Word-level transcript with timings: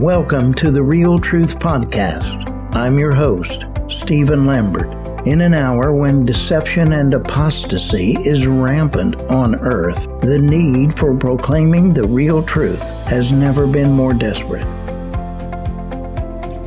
Welcome 0.00 0.54
to 0.54 0.70
the 0.70 0.82
Real 0.82 1.18
Truth 1.18 1.58
Podcast. 1.58 2.74
I'm 2.74 2.98
your 2.98 3.14
host, 3.14 3.66
Stephen 3.90 4.46
Lambert. 4.46 4.88
In 5.26 5.42
an 5.42 5.52
hour 5.52 5.94
when 5.94 6.24
deception 6.24 6.94
and 6.94 7.12
apostasy 7.12 8.16
is 8.24 8.46
rampant 8.46 9.20
on 9.24 9.56
earth, 9.56 10.08
the 10.22 10.38
need 10.38 10.98
for 10.98 11.14
proclaiming 11.14 11.92
the 11.92 12.04
real 12.04 12.42
truth 12.42 12.80
has 13.08 13.30
never 13.30 13.66
been 13.66 13.92
more 13.92 14.14
desperate. 14.14 14.64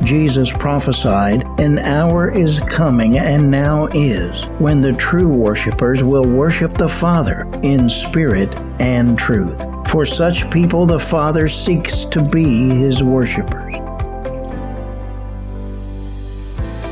Jesus 0.04 0.48
prophesied, 0.52 1.42
An 1.58 1.80
hour 1.80 2.30
is 2.30 2.60
coming 2.60 3.18
and 3.18 3.50
now 3.50 3.86
is, 3.86 4.44
when 4.60 4.80
the 4.80 4.92
true 4.92 5.26
worshippers 5.26 6.04
will 6.04 6.24
worship 6.24 6.74
the 6.74 6.88
Father 6.88 7.48
in 7.64 7.88
spirit 7.88 8.56
and 8.78 9.18
truth. 9.18 9.60
For 9.94 10.04
such 10.04 10.50
people, 10.50 10.86
the 10.86 10.98
Father 10.98 11.46
seeks 11.46 12.04
to 12.06 12.20
be 12.20 12.68
his 12.70 13.00
worshippers. 13.00 13.76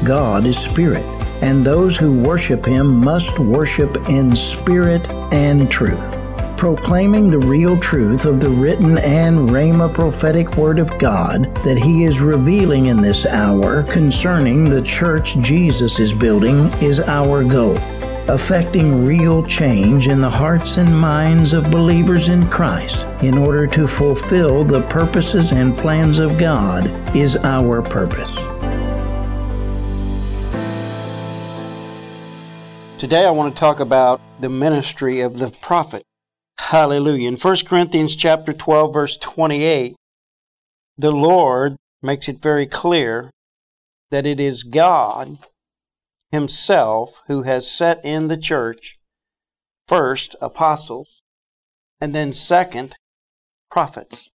God 0.04 0.46
is 0.46 0.56
spirit 0.56 1.04
and 1.42 1.66
those 1.66 1.96
who 1.96 2.20
worship 2.22 2.64
him 2.64 3.04
must 3.04 3.40
worship 3.40 3.96
in 4.08 4.36
spirit 4.36 5.04
and 5.32 5.68
truth. 5.68 6.16
Proclaiming 6.56 7.28
the 7.28 7.40
real 7.40 7.76
truth 7.76 8.24
of 8.24 8.38
the 8.38 8.50
written 8.50 8.96
and 8.98 9.50
Rhema 9.50 9.92
prophetic 9.92 10.56
word 10.56 10.78
of 10.78 10.96
God 10.98 11.52
that 11.64 11.78
he 11.78 12.04
is 12.04 12.20
revealing 12.20 12.86
in 12.86 12.98
this 13.00 13.26
hour 13.26 13.82
concerning 13.82 14.62
the 14.62 14.82
church 14.82 15.36
Jesus 15.40 15.98
is 15.98 16.12
building 16.12 16.66
is 16.80 17.00
our 17.00 17.42
goal. 17.42 17.76
Affecting 18.28 19.04
real 19.04 19.44
change 19.44 20.06
in 20.06 20.20
the 20.20 20.30
hearts 20.30 20.76
and 20.76 20.96
minds 20.96 21.52
of 21.52 21.72
believers 21.72 22.28
in 22.28 22.48
Christ 22.48 23.04
in 23.20 23.36
order 23.36 23.66
to 23.66 23.88
fulfill 23.88 24.62
the 24.62 24.82
purposes 24.82 25.50
and 25.50 25.76
plans 25.76 26.18
of 26.18 26.38
God 26.38 26.86
is 27.16 27.36
our 27.38 27.82
purpose. 27.82 28.30
Today 32.96 33.24
I 33.24 33.30
want 33.32 33.56
to 33.56 33.58
talk 33.58 33.80
about 33.80 34.20
the 34.38 34.48
ministry 34.48 35.20
of 35.20 35.40
the 35.40 35.50
prophet. 35.50 36.04
Hallelujah. 36.58 37.26
In 37.26 37.36
1 37.36 37.56
Corinthians 37.66 38.14
chapter 38.14 38.52
12 38.52 38.94
verse 38.94 39.16
28, 39.16 39.96
the 40.96 41.10
Lord 41.10 41.74
makes 42.00 42.28
it 42.28 42.40
very 42.40 42.66
clear 42.66 43.32
that 44.12 44.26
it 44.26 44.38
is 44.38 44.62
God 44.62 45.38
himself 46.32 47.22
who 47.28 47.42
has 47.42 47.70
set 47.70 48.00
in 48.02 48.28
the 48.28 48.36
church 48.36 48.98
first 49.86 50.34
apostles 50.40 51.22
and 52.00 52.14
then 52.14 52.32
second 52.32 52.96
prophets. 53.70 54.30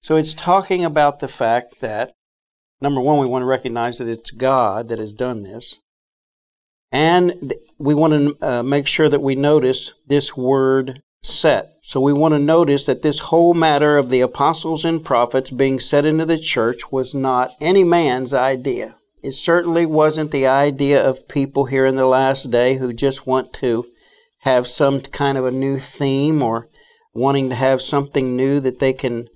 So 0.00 0.16
it's 0.16 0.34
talking 0.34 0.84
about 0.84 1.20
the 1.20 1.28
fact 1.28 1.80
that 1.80 2.12
number 2.80 3.00
1 3.00 3.18
we 3.18 3.26
want 3.26 3.42
to 3.42 3.46
recognize 3.46 3.98
that 3.98 4.08
it's 4.08 4.30
God 4.30 4.88
that 4.88 4.98
has 4.98 5.12
done 5.12 5.44
this. 5.44 5.78
And 6.90 7.54
we 7.78 7.94
want 7.94 8.12
to 8.12 8.46
uh, 8.46 8.62
make 8.62 8.86
sure 8.86 9.08
that 9.08 9.22
we 9.22 9.34
notice 9.34 9.92
this 10.06 10.36
word 10.36 11.02
set. 11.22 11.72
So 11.82 12.00
we 12.00 12.12
want 12.12 12.32
to 12.34 12.38
notice 12.38 12.86
that 12.86 13.02
this 13.02 13.18
whole 13.18 13.54
matter 13.54 13.98
of 13.98 14.10
the 14.10 14.20
apostles 14.20 14.84
and 14.84 15.04
prophets 15.04 15.50
being 15.50 15.80
set 15.80 16.06
into 16.06 16.24
the 16.24 16.38
church 16.38 16.90
was 16.90 17.14
not 17.14 17.54
any 17.60 17.84
man's 17.84 18.32
idea. 18.32 18.94
It 19.22 19.32
certainly 19.32 19.86
wasn't 19.86 20.30
the 20.30 20.46
idea 20.46 21.02
of 21.02 21.28
people 21.28 21.66
here 21.66 21.86
in 21.86 21.96
the 21.96 22.06
last 22.06 22.50
day 22.50 22.76
who 22.76 22.92
just 22.92 23.26
want 23.26 23.52
to 23.54 23.86
have 24.40 24.66
some 24.66 25.00
kind 25.00 25.36
of 25.38 25.44
a 25.44 25.50
new 25.50 25.78
theme 25.78 26.42
or 26.42 26.68
wanting 27.12 27.48
to 27.48 27.54
have 27.54 27.80
something 27.80 28.36
new 28.36 28.60
that 28.60 28.78
they 28.78 28.92
can 28.92 29.28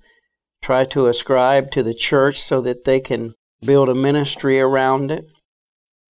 try 0.61 0.85
to 0.85 1.07
ascribe 1.07 1.71
to 1.71 1.83
the 1.83 1.93
church 1.93 2.39
so 2.39 2.61
that 2.61 2.85
they 2.85 2.99
can 2.99 3.33
build 3.61 3.89
a 3.89 3.95
ministry 3.95 4.59
around 4.59 5.11
it. 5.11 5.25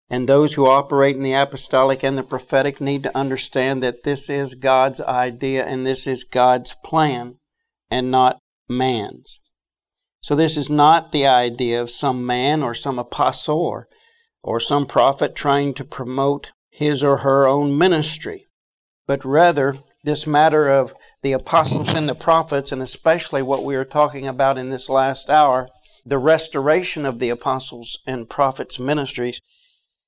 And 0.10 0.30
those 0.30 0.54
who 0.54 0.68
operate 0.68 1.16
in 1.16 1.24
the 1.24 1.34
apostolic 1.34 2.04
and 2.04 2.18
the 2.18 2.24
prophetic 2.24 2.80
need 2.80 3.02
to 3.04 3.18
understand 3.18 3.82
that 3.82 4.04
this 4.04 4.30
is 4.30 4.54
God's 4.54 5.02
idea 5.02 5.66
and 5.66 5.86
this 5.86 6.06
is 6.06 6.24
God's 6.24 6.76
plan 6.84 7.38
and 7.90 8.12
not 8.12 8.38
man's. 8.70 9.40
So 10.26 10.36
this 10.36 10.58
is 10.58 10.72
not 10.72 11.12
the 11.12 11.28
idea 11.28 11.80
of 11.80 11.92
some 11.92 12.26
man 12.26 12.64
or 12.64 12.74
some 12.74 12.98
apostle 12.98 13.86
or, 14.42 14.60
some 14.60 14.88
prophet 14.88 15.36
trying 15.36 15.76
to 15.76 15.84
promote 15.84 16.52
his 16.72 17.04
or 17.04 17.18
her 17.18 17.48
own 17.48 17.78
ministry, 17.78 18.48
but 19.06 19.24
rather 19.24 19.78
this 20.04 20.26
matter 20.26 20.68
of 20.68 20.96
the 21.22 21.32
apostles 21.32 21.94
and 21.94 22.10
the 22.10 22.16
prophets, 22.16 22.72
and 22.72 22.82
especially 22.82 23.44
what 23.44 23.64
we 23.64 23.76
are 23.76 23.86
talking 23.86 24.28
about 24.28 24.58
in 24.58 24.72
this 24.72 24.90
last 24.90 25.30
hour, 25.30 25.70
the 26.04 26.18
restoration 26.18 27.06
of 27.06 27.20
the 27.20 27.30
apostles 27.30 28.00
and 28.08 28.28
prophets' 28.28 28.80
ministries 28.80 29.40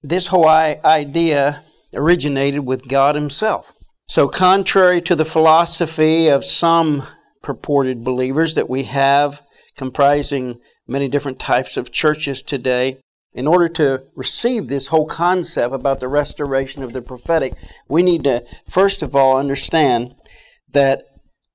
this 0.02 0.28
whole 0.28 0.48
idea 0.48 1.62
originated 1.94 2.66
with 2.66 2.88
God 2.88 3.14
Himself. 3.14 3.72
So, 4.08 4.28
contrary 4.28 5.00
to 5.04 5.16
the 5.16 5.26
philosophy 5.26 6.28
of 6.28 6.44
some 6.44 7.04
purported 7.44 8.04
believers 8.04 8.56
that 8.56 8.68
we 8.68 8.84
have, 8.86 9.44
comprising 9.78 10.60
many 10.88 11.08
different 11.08 11.40
types 11.40 11.78
of 11.78 11.92
churches 11.92 12.42
today, 12.42 12.98
in 13.34 13.46
order 13.46 13.70
to 13.70 14.04
receive 14.16 14.68
this 14.68 14.88
whole 14.88 15.06
concept 15.06 15.74
about 15.74 16.00
the 16.00 16.08
restoration 16.08 16.82
of 16.82 16.94
the 16.94 17.02
prophetic, 17.02 17.54
we 17.88 18.02
need 18.02 18.24
to, 18.24 18.44
first 18.68 19.04
of 19.04 19.16
all, 19.16 19.38
understand 19.38 20.16
that 20.72 21.04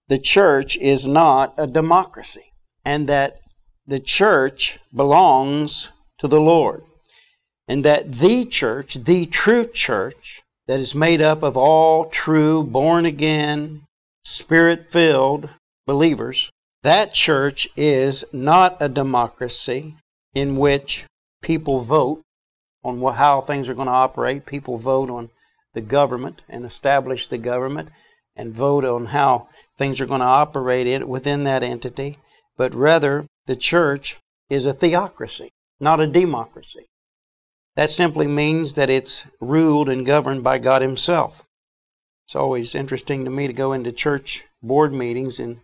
the 0.09 0.19
church 0.19 0.77
is 0.77 1.07
not 1.07 1.55
a 1.59 1.67
democracy 1.67 2.53
and 2.85 3.09
that 3.09 3.41
the 3.87 3.99
church 3.99 4.79
belongs 4.95 5.91
to 6.19 6.29
the 6.29 6.41
Lord 6.41 6.85
and 7.67 7.85
that 7.85 8.13
the 8.13 8.45
church, 8.45 8.95
the 8.95 9.27
true 9.27 9.65
church, 9.65 10.43
that 10.69 10.79
is 10.79 10.95
made 10.95 11.21
up 11.21 11.43
of 11.43 11.57
all 11.57 12.05
true, 12.05 12.63
born 12.63 13.05
again, 13.05 13.83
spirit 14.23 14.91
filled 14.91 15.49
believers, 15.87 16.52
that 16.83 17.15
church 17.15 17.69
is 17.77 18.25
not 18.33 18.77
a 18.81 18.89
democracy 18.89 19.97
in 20.35 20.57
which 20.57 21.07
people 21.43 21.81
vote 21.81 22.23
on 22.85 23.01
how 23.15 23.41
things 23.41 23.69
are 23.69 23.75
going 23.75 23.87
to 23.87 23.93
operate. 23.93 24.47
People 24.47 24.79
vote 24.79 25.11
on 25.11 25.31
the 25.75 25.81
government 25.81 26.43
and 26.49 26.65
establish 26.65 27.27
the 27.27 27.39
government 27.39 27.89
and 28.35 28.55
vote 28.55 28.85
on 28.85 29.07
how 29.07 29.49
things 29.79 30.01
are 30.01 30.07
going 30.07 30.21
to 30.21 30.27
operate 30.27 30.87
in, 30.87 31.07
within 31.09 31.45
that 31.45 31.63
entity. 31.63 32.19
But 32.57 32.75
rather, 32.75 33.27
the 33.47 33.57
church 33.57 34.19
is 34.51 34.67
a 34.67 34.73
theocracy, 34.73 35.51
not 35.81 36.01
a 36.01 36.07
democracy. 36.07 36.87
That 37.77 37.91
simply 37.91 38.27
means 38.27 38.75
that 38.75 38.91
it's 38.91 39.25
ruled 39.41 39.89
and 39.89 40.05
governed 40.05 40.43
by 40.43 40.59
God 40.59 40.83
Himself. 40.83 41.43
It's 42.25 42.37
always 42.37 42.75
interesting 42.75 43.25
to 43.25 43.31
me 43.31 43.47
to 43.47 43.53
go 43.53 43.73
into 43.73 43.93
church 43.93 44.45
board 44.63 44.93
meetings 44.93 45.39
and 45.39 45.61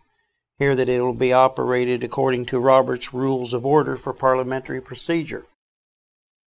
hear 0.58 0.74
that 0.74 0.88
it 0.88 1.00
will 1.00 1.14
be 1.14 1.32
operated 1.32 2.02
according 2.02 2.46
to 2.46 2.58
Robert's 2.58 3.14
Rules 3.14 3.52
of 3.52 3.64
Order 3.64 3.96
for 3.96 4.12
Parliamentary 4.12 4.80
Procedure, 4.80 5.46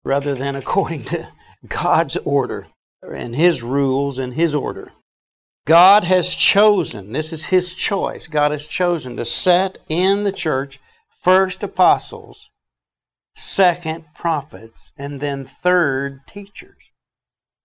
rather 0.03 0.35
than 0.35 0.55
according 0.55 1.05
to 1.05 1.29
God's 1.67 2.17
order 2.17 2.67
and 3.01 3.35
His 3.35 3.63
rules 3.63 4.17
and 4.17 4.33
His 4.33 4.53
order. 4.53 4.91
God 5.65 6.03
has 6.05 6.35
chosen, 6.35 7.13
this 7.13 7.31
is 7.31 7.45
His 7.45 7.73
choice, 7.73 8.27
God 8.27 8.51
has 8.51 8.67
chosen 8.67 9.15
to 9.17 9.25
set 9.25 9.77
in 9.87 10.23
the 10.23 10.31
church 10.31 10.79
first 11.09 11.63
apostles 11.63 12.49
second, 13.35 14.05
prophets, 14.13 14.91
and 14.97 15.19
then 15.19 15.45
third, 15.45 16.19
teachers. 16.27 16.91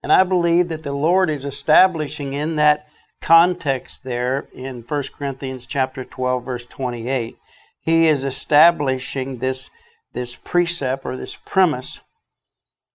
And 0.01 0.11
I 0.11 0.23
believe 0.23 0.69
that 0.69 0.83
the 0.83 0.93
Lord 0.93 1.29
is 1.29 1.43
establishing 1.43 2.33
in 2.33 2.55
that 2.55 2.87
context 3.21 4.03
there 4.03 4.47
in 4.53 4.81
1 4.81 5.03
Corinthians 5.17 5.65
chapter 5.65 6.03
12 6.03 6.45
verse 6.45 6.65
28, 6.65 7.37
he 7.79 8.07
is 8.07 8.23
establishing 8.23 9.37
this 9.37 9.69
this 10.13 10.35
precept 10.35 11.05
or 11.05 11.15
this 11.15 11.35
premise 11.35 12.01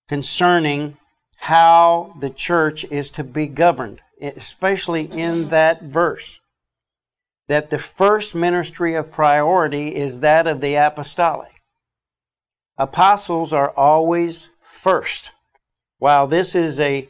concerning 0.08 0.96
how 1.36 2.14
the 2.20 2.30
church 2.30 2.84
is 2.84 3.10
to 3.10 3.24
be 3.24 3.46
governed, 3.46 4.00
especially 4.20 5.02
in 5.02 5.48
that 5.48 5.82
verse. 5.82 6.40
That 7.48 7.70
the 7.70 7.78
first 7.78 8.34
ministry 8.34 8.94
of 8.94 9.10
priority 9.10 9.88
is 9.94 10.20
that 10.20 10.46
of 10.46 10.60
the 10.60 10.74
apostolic. 10.74 11.60
Apostles 12.78 13.52
are 13.52 13.72
always 13.76 14.50
first. 14.60 15.32
While 15.98 16.26
this 16.26 16.54
is 16.54 16.78
a, 16.78 17.08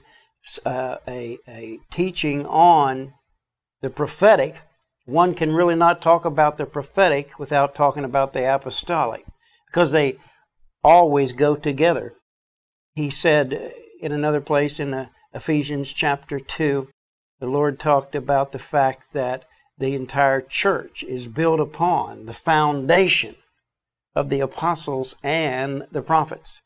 uh, 0.65 0.97
a, 1.07 1.39
a 1.49 1.79
teaching 1.91 2.47
on 2.47 3.15
the 3.81 3.91
prophetic, 3.91 4.61
one 5.05 5.35
can 5.35 5.53
really 5.53 5.75
not 5.75 6.01
talk 6.01 6.25
about 6.25 6.57
the 6.57 6.67
prophetic 6.67 7.39
without 7.39 7.75
talking 7.75 8.05
about 8.05 8.33
the 8.33 8.55
apostolic 8.55 9.25
because 9.67 9.93
they 9.93 10.17
always 10.85 11.33
go 11.33 11.55
together. 11.57 12.15
He 12.95 13.11
said 13.11 13.73
in 14.01 14.13
another 14.13 14.41
place 14.41 14.79
in 14.79 15.09
Ephesians 15.33 15.93
chapter 15.93 16.39
2, 16.39 16.89
the 17.41 17.47
Lord 17.47 17.79
talked 17.79 18.15
about 18.15 18.53
the 18.53 18.59
fact 18.59 19.13
that 19.13 19.45
the 19.79 19.95
entire 19.95 20.41
church 20.41 21.03
is 21.03 21.27
built 21.27 21.59
upon 21.59 22.27
the 22.27 22.33
foundation 22.33 23.37
of 24.15 24.29
the 24.29 24.41
apostles 24.41 25.17
and 25.23 25.87
the 25.91 26.03
prophets. 26.03 26.61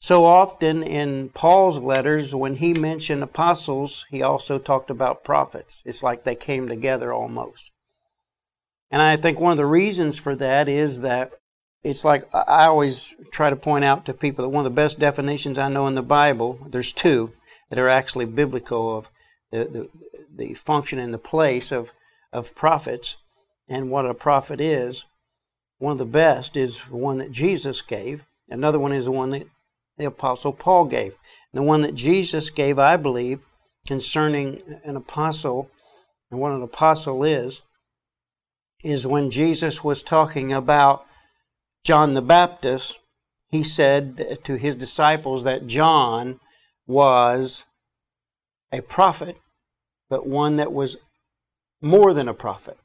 So 0.00 0.24
often 0.24 0.82
in 0.82 1.30
Paul's 1.30 1.78
letters, 1.78 2.34
when 2.34 2.56
he 2.56 2.72
mentioned 2.72 3.22
apostles, 3.22 4.06
he 4.10 4.22
also 4.22 4.58
talked 4.58 4.90
about 4.90 5.24
prophets. 5.24 5.82
It's 5.84 6.02
like 6.02 6.22
they 6.24 6.36
came 6.36 6.68
together 6.68 7.12
almost. 7.12 7.72
And 8.90 9.02
I 9.02 9.16
think 9.16 9.40
one 9.40 9.52
of 9.52 9.56
the 9.56 9.66
reasons 9.66 10.18
for 10.18 10.36
that 10.36 10.68
is 10.68 11.00
that 11.00 11.32
it's 11.82 12.04
like 12.04 12.24
I 12.32 12.66
always 12.66 13.14
try 13.32 13.50
to 13.50 13.56
point 13.56 13.84
out 13.84 14.06
to 14.06 14.14
people 14.14 14.44
that 14.44 14.50
one 14.50 14.64
of 14.64 14.72
the 14.72 14.82
best 14.82 14.98
definitions 14.98 15.58
I 15.58 15.68
know 15.68 15.86
in 15.86 15.94
the 15.94 16.02
Bible, 16.02 16.58
there's 16.68 16.92
two 16.92 17.32
that 17.70 17.78
are 17.78 17.88
actually 17.88 18.24
biblical 18.24 18.96
of 18.96 19.10
the, 19.50 19.64
the, 19.64 19.88
the 20.34 20.54
function 20.54 20.98
and 20.98 21.12
the 21.12 21.18
place 21.18 21.70
of, 21.70 21.92
of 22.32 22.54
prophets 22.54 23.16
and 23.68 23.90
what 23.90 24.06
a 24.06 24.14
prophet 24.14 24.60
is. 24.60 25.04
One 25.78 25.92
of 25.92 25.98
the 25.98 26.06
best 26.06 26.56
is 26.56 26.82
the 26.84 26.96
one 26.96 27.18
that 27.18 27.30
Jesus 27.30 27.82
gave. 27.82 28.24
Another 28.48 28.78
one 28.78 28.92
is 28.92 29.04
the 29.04 29.12
one 29.12 29.30
that 29.30 29.46
the 29.98 30.06
Apostle 30.06 30.52
Paul 30.52 30.86
gave. 30.86 31.14
The 31.52 31.62
one 31.62 31.80
that 31.82 31.94
Jesus 31.94 32.50
gave, 32.50 32.78
I 32.78 32.96
believe, 32.96 33.40
concerning 33.86 34.62
an 34.84 34.96
apostle 34.96 35.70
and 36.30 36.38
what 36.38 36.52
an 36.52 36.62
apostle 36.62 37.24
is, 37.24 37.62
is 38.84 39.06
when 39.06 39.30
Jesus 39.30 39.82
was 39.82 40.02
talking 40.02 40.52
about 40.52 41.04
John 41.84 42.12
the 42.12 42.22
Baptist, 42.22 42.98
he 43.48 43.62
said 43.62 44.38
to 44.44 44.56
his 44.56 44.76
disciples 44.76 45.44
that 45.44 45.66
John 45.66 46.38
was 46.86 47.64
a 48.70 48.82
prophet, 48.82 49.38
but 50.10 50.26
one 50.26 50.56
that 50.56 50.72
was 50.72 50.96
more 51.80 52.12
than 52.12 52.28
a 52.28 52.34
prophet. 52.34 52.76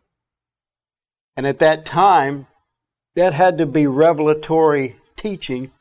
And 1.36 1.46
at 1.46 1.60
that 1.60 1.86
time, 1.86 2.48
that 3.16 3.34
had 3.34 3.58
to 3.58 3.66
be 3.66 3.88
revelatory 3.88 4.96
teaching 5.16 5.72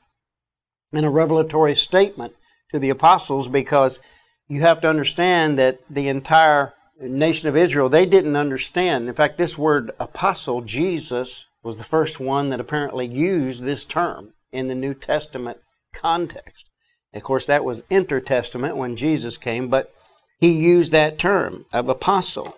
and 0.92 1.06
a 1.06 1.10
revelatory 1.10 1.74
statement 1.74 2.34
to 2.70 2.78
the 2.78 2.90
apostles 2.90 3.48
because 3.48 4.00
you 4.48 4.60
have 4.60 4.80
to 4.82 4.88
understand 4.88 5.58
that 5.58 5.80
the 5.88 6.08
entire 6.08 6.74
nation 7.00 7.48
of 7.48 7.56
Israel, 7.56 7.88
they 7.88 8.06
didn't 8.06 8.36
understand. 8.36 9.08
In 9.08 9.14
fact, 9.14 9.38
this 9.38 9.56
word 9.56 9.92
apostle, 9.98 10.60
Jesus, 10.60 11.46
was 11.62 11.76
the 11.76 11.84
first 11.84 12.20
one 12.20 12.48
that 12.50 12.60
apparently 12.60 13.06
used 13.06 13.62
this 13.62 13.84
term 13.84 14.34
in 14.50 14.68
the 14.68 14.74
New 14.74 14.94
Testament 14.94 15.58
context. 15.92 16.68
Of 17.14 17.22
course, 17.22 17.46
that 17.46 17.64
was 17.64 17.84
intertestament 17.90 18.76
when 18.76 18.96
Jesus 18.96 19.36
came, 19.36 19.68
but 19.68 19.92
he 20.38 20.52
used 20.52 20.92
that 20.92 21.18
term 21.18 21.66
of 21.72 21.88
apostle. 21.88 22.56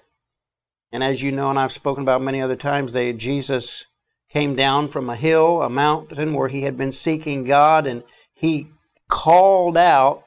And 0.93 1.03
as 1.03 1.23
you 1.23 1.33
know, 1.33 1.51
and 1.51 1.59
I've 1.59 1.73
spoken 1.73 2.03
about 2.03 2.23
many 2.23 2.41
other 2.41 2.57
times, 2.57 2.93
they, 2.93 3.13
Jesus 3.13 3.87
came 4.31 4.55
down 4.55 4.89
from 4.89 5.11
a 5.11 5.17
hill, 5.17 5.63
a 5.63 5.69
mountain 5.69 6.35
where 6.35 6.49
he 6.49 6.63
had 6.63 6.77
been 6.77 6.93
seeking 6.93 7.45
God, 7.45 7.87
and 7.87 8.03
he 8.45 8.69
called 9.09 9.79
out 9.79 10.25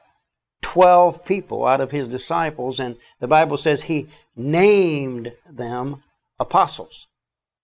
12 0.62 1.24
people 1.24 1.64
out 1.64 1.80
of 1.80 1.92
his 1.92 2.08
disciples, 2.08 2.80
and 2.80 2.96
the 3.20 3.28
Bible 3.28 3.56
says 3.56 3.82
he 3.82 4.08
named 4.34 5.32
them 5.48 6.02
apostles. 6.40 7.06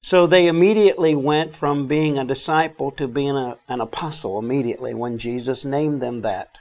So 0.00 0.26
they 0.26 0.46
immediately 0.46 1.14
went 1.16 1.52
from 1.54 1.88
being 1.88 2.18
a 2.18 2.24
disciple 2.24 2.92
to 2.92 3.08
being 3.08 3.36
a, 3.36 3.58
an 3.68 3.80
apostle 3.80 4.38
immediately 4.38 4.94
when 4.94 5.18
Jesus 5.18 5.64
named 5.64 6.00
them 6.00 6.22
that. 6.22 6.58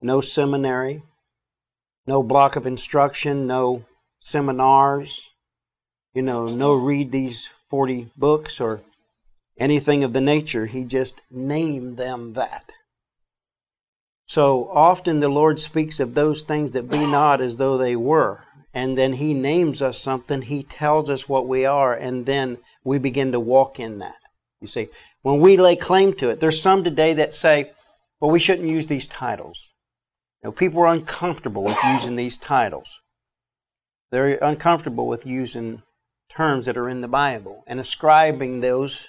No 0.00 0.20
seminary, 0.20 1.02
no 2.06 2.22
block 2.22 2.54
of 2.54 2.66
instruction, 2.66 3.48
no 3.48 3.84
seminars, 4.20 5.30
you 6.14 6.22
know, 6.22 6.46
no 6.46 6.72
read 6.74 7.10
these 7.10 7.48
40 7.68 8.10
books 8.16 8.60
or 8.60 8.82
anything 9.58 10.04
of 10.04 10.12
the 10.12 10.20
nature. 10.20 10.66
He 10.66 10.84
just 10.84 11.20
named 11.30 11.96
them 11.96 12.34
that. 12.34 12.70
So 14.26 14.68
often 14.70 15.20
the 15.20 15.28
Lord 15.28 15.60
speaks 15.60 16.00
of 16.00 16.14
those 16.14 16.42
things 16.42 16.72
that 16.72 16.90
be 16.90 17.06
not 17.06 17.40
as 17.40 17.56
though 17.56 17.78
they 17.78 17.96
were 17.96 18.42
and 18.76 18.98
then 18.98 19.14
he 19.14 19.32
names 19.32 19.80
us 19.80 19.98
something, 19.98 20.42
he 20.42 20.62
tells 20.62 21.08
us 21.08 21.26
what 21.26 21.48
we 21.48 21.64
are, 21.64 21.94
and 21.94 22.26
then 22.26 22.58
we 22.84 22.98
begin 22.98 23.32
to 23.32 23.40
walk 23.40 23.80
in 23.80 24.00
that. 24.00 24.16
You 24.60 24.66
see, 24.66 24.88
when 25.22 25.40
we 25.40 25.56
lay 25.56 25.76
claim 25.76 26.12
to 26.16 26.28
it, 26.28 26.40
there's 26.40 26.60
some 26.60 26.84
today 26.84 27.14
that 27.14 27.32
say, 27.32 27.72
well, 28.20 28.30
we 28.30 28.38
shouldn't 28.38 28.68
use 28.68 28.86
these 28.86 29.06
titles. 29.06 29.72
You 30.42 30.48
know, 30.48 30.52
people 30.52 30.82
are 30.82 30.92
uncomfortable 30.92 31.62
with 31.62 31.78
using 31.84 32.16
these 32.16 32.36
titles. 32.36 33.00
They're 34.12 34.36
uncomfortable 34.42 35.06
with 35.06 35.24
using 35.24 35.82
terms 36.28 36.66
that 36.66 36.76
are 36.76 36.90
in 36.90 37.00
the 37.00 37.08
Bible 37.08 37.64
and 37.66 37.80
ascribing 37.80 38.60
those 38.60 39.08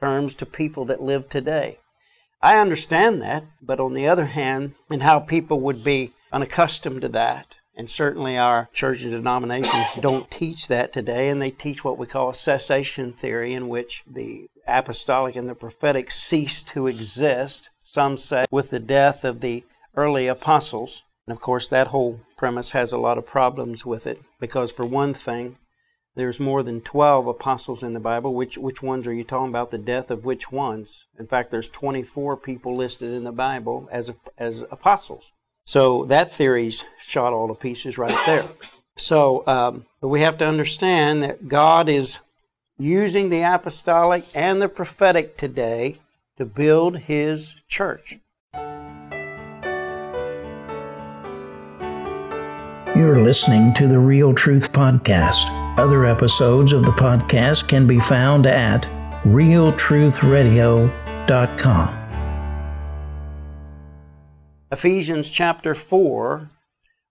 terms 0.00 0.34
to 0.36 0.46
people 0.46 0.84
that 0.86 1.02
live 1.02 1.28
today. 1.28 1.78
I 2.42 2.58
understand 2.58 3.22
that, 3.22 3.44
but 3.62 3.80
on 3.80 3.94
the 3.94 4.06
other 4.06 4.26
hand, 4.26 4.74
and 4.90 5.02
how 5.02 5.20
people 5.20 5.60
would 5.60 5.82
be 5.82 6.12
unaccustomed 6.32 7.00
to 7.02 7.08
that, 7.08 7.56
and 7.74 7.90
certainly 7.90 8.38
our 8.38 8.68
church 8.72 9.02
and 9.02 9.10
denominations 9.10 9.96
don't 9.96 10.30
teach 10.30 10.68
that 10.68 10.92
today, 10.92 11.28
and 11.28 11.40
they 11.40 11.50
teach 11.50 11.84
what 11.84 11.98
we 11.98 12.06
call 12.06 12.30
a 12.30 12.34
cessation 12.34 13.12
theory, 13.12 13.52
in 13.52 13.68
which 13.68 14.02
the 14.06 14.46
apostolic 14.66 15.36
and 15.36 15.48
the 15.48 15.54
prophetic 15.54 16.10
cease 16.10 16.62
to 16.62 16.86
exist, 16.86 17.70
some 17.84 18.16
say, 18.16 18.46
with 18.50 18.70
the 18.70 18.80
death 18.80 19.24
of 19.24 19.40
the 19.40 19.64
early 19.94 20.26
apostles. 20.26 21.02
And 21.26 21.34
of 21.34 21.40
course, 21.40 21.68
that 21.68 21.88
whole 21.88 22.20
premise 22.36 22.70
has 22.72 22.92
a 22.92 22.98
lot 22.98 23.18
of 23.18 23.26
problems 23.26 23.84
with 23.84 24.06
it, 24.06 24.20
because 24.40 24.72
for 24.72 24.86
one 24.86 25.14
thing, 25.14 25.56
there's 26.16 26.40
more 26.40 26.62
than 26.62 26.80
12 26.80 27.26
apostles 27.26 27.82
in 27.82 27.92
the 27.92 28.00
Bible. 28.00 28.34
Which, 28.34 28.56
which 28.56 28.82
ones 28.82 29.06
are 29.06 29.12
you 29.12 29.22
talking 29.22 29.50
about? 29.50 29.70
The 29.70 29.78
death 29.78 30.10
of 30.10 30.24
which 30.24 30.50
ones? 30.50 31.06
In 31.18 31.26
fact, 31.26 31.50
there's 31.50 31.68
24 31.68 32.38
people 32.38 32.74
listed 32.74 33.12
in 33.12 33.24
the 33.24 33.32
Bible 33.32 33.86
as, 33.92 34.10
as 34.38 34.62
apostles. 34.70 35.30
So 35.64 36.06
that 36.06 36.32
theory's 36.32 36.84
shot 36.98 37.34
all 37.34 37.48
to 37.48 37.54
pieces 37.54 37.98
right 37.98 38.18
there. 38.26 38.48
So 38.96 39.46
um, 39.46 39.84
we 40.00 40.22
have 40.22 40.38
to 40.38 40.46
understand 40.46 41.22
that 41.22 41.48
God 41.48 41.90
is 41.90 42.20
using 42.78 43.28
the 43.28 43.42
apostolic 43.42 44.24
and 44.34 44.62
the 44.62 44.70
prophetic 44.70 45.36
today 45.36 45.98
to 46.38 46.46
build 46.46 47.00
His 47.00 47.56
church. 47.68 48.18
You're 52.96 53.22
listening 53.22 53.74
to 53.74 53.86
the 53.86 53.98
Real 53.98 54.32
Truth 54.32 54.72
Podcast. 54.72 55.65
Other 55.78 56.06
episodes 56.06 56.72
of 56.72 56.86
the 56.86 56.92
podcast 56.92 57.68
can 57.68 57.86
be 57.86 58.00
found 58.00 58.46
at 58.46 58.84
realtruthradio.com. 59.24 62.02
Ephesians 64.72 65.30
chapter 65.30 65.74
4 65.74 66.48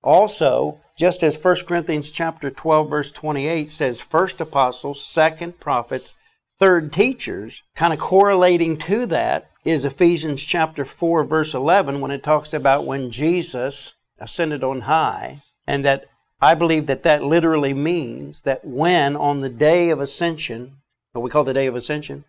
also, 0.01 0.79
just 0.97 1.21
as 1.21 1.37
1 1.37 1.57
Corinthians 1.67 2.09
chapter 2.09 2.49
12 2.49 2.89
verse 2.89 3.11
28 3.11 3.69
says 3.69 4.01
first 4.01 4.41
apostles, 4.41 5.05
second 5.05 5.59
prophets, 5.59 6.15
third 6.57 6.91
teachers, 6.91 7.61
kind 7.75 7.93
of 7.93 7.99
correlating 7.99 8.79
to 8.79 9.05
that 9.05 9.51
is 9.63 9.85
Ephesians 9.85 10.43
chapter 10.43 10.83
4 10.83 11.23
verse 11.23 11.53
11 11.53 12.01
when 12.01 12.09
it 12.09 12.23
talks 12.23 12.51
about 12.51 12.87
when 12.87 13.11
Jesus 13.11 13.93
ascended 14.19 14.63
on 14.63 14.81
high 14.81 15.41
and 15.67 15.85
that 15.85 16.05
I 16.41 16.53
believe 16.53 16.87
that 16.87 17.03
that 17.03 17.23
literally 17.23 17.73
means 17.73 18.43
that 18.43 18.65
when 18.65 19.15
on 19.15 19.41
the 19.41 19.49
day 19.49 19.89
of 19.89 19.99
ascension, 19.99 20.77
what 21.13 21.21
we 21.21 21.29
call 21.29 21.43
the 21.43 21.53
day 21.53 21.67
of 21.67 21.75
ascension, 21.75 22.25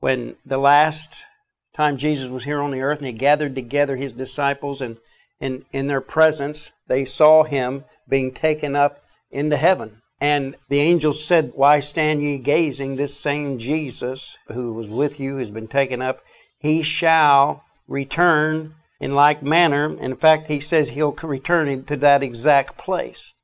when 0.00 0.36
the 0.44 0.58
last 0.58 1.22
time 1.72 1.96
Jesus 1.96 2.28
was 2.28 2.44
here 2.44 2.60
on 2.60 2.70
the 2.70 2.80
earth 2.80 2.98
and 2.98 3.06
he 3.06 3.12
gathered 3.12 3.54
together 3.54 3.96
his 3.96 4.12
disciples 4.12 4.80
and 4.80 4.98
in, 5.40 5.64
in 5.72 5.86
their 5.86 6.00
presence 6.00 6.72
they 6.86 7.04
saw 7.04 7.44
him 7.44 7.84
being 8.08 8.32
taken 8.32 8.76
up 8.76 9.02
into 9.30 9.56
heaven. 9.56 10.02
And 10.20 10.56
the 10.68 10.80
angels 10.80 11.24
said, 11.24 11.52
Why 11.54 11.80
stand 11.80 12.22
ye 12.22 12.38
gazing? 12.38 12.96
This 12.96 13.18
same 13.18 13.58
Jesus 13.58 14.38
who 14.48 14.72
was 14.72 14.88
with 14.88 15.18
you 15.18 15.36
has 15.36 15.50
been 15.50 15.66
taken 15.66 16.00
up. 16.00 16.22
He 16.58 16.82
shall 16.82 17.64
return 17.88 18.74
in 19.04 19.14
like 19.14 19.42
manner. 19.42 19.94
In 19.98 20.16
fact, 20.16 20.48
he 20.48 20.58
says 20.58 20.88
he'll 20.88 21.12
return 21.12 21.84
to 21.84 21.96
that 21.98 22.22
exact 22.22 22.78
place 22.78 23.34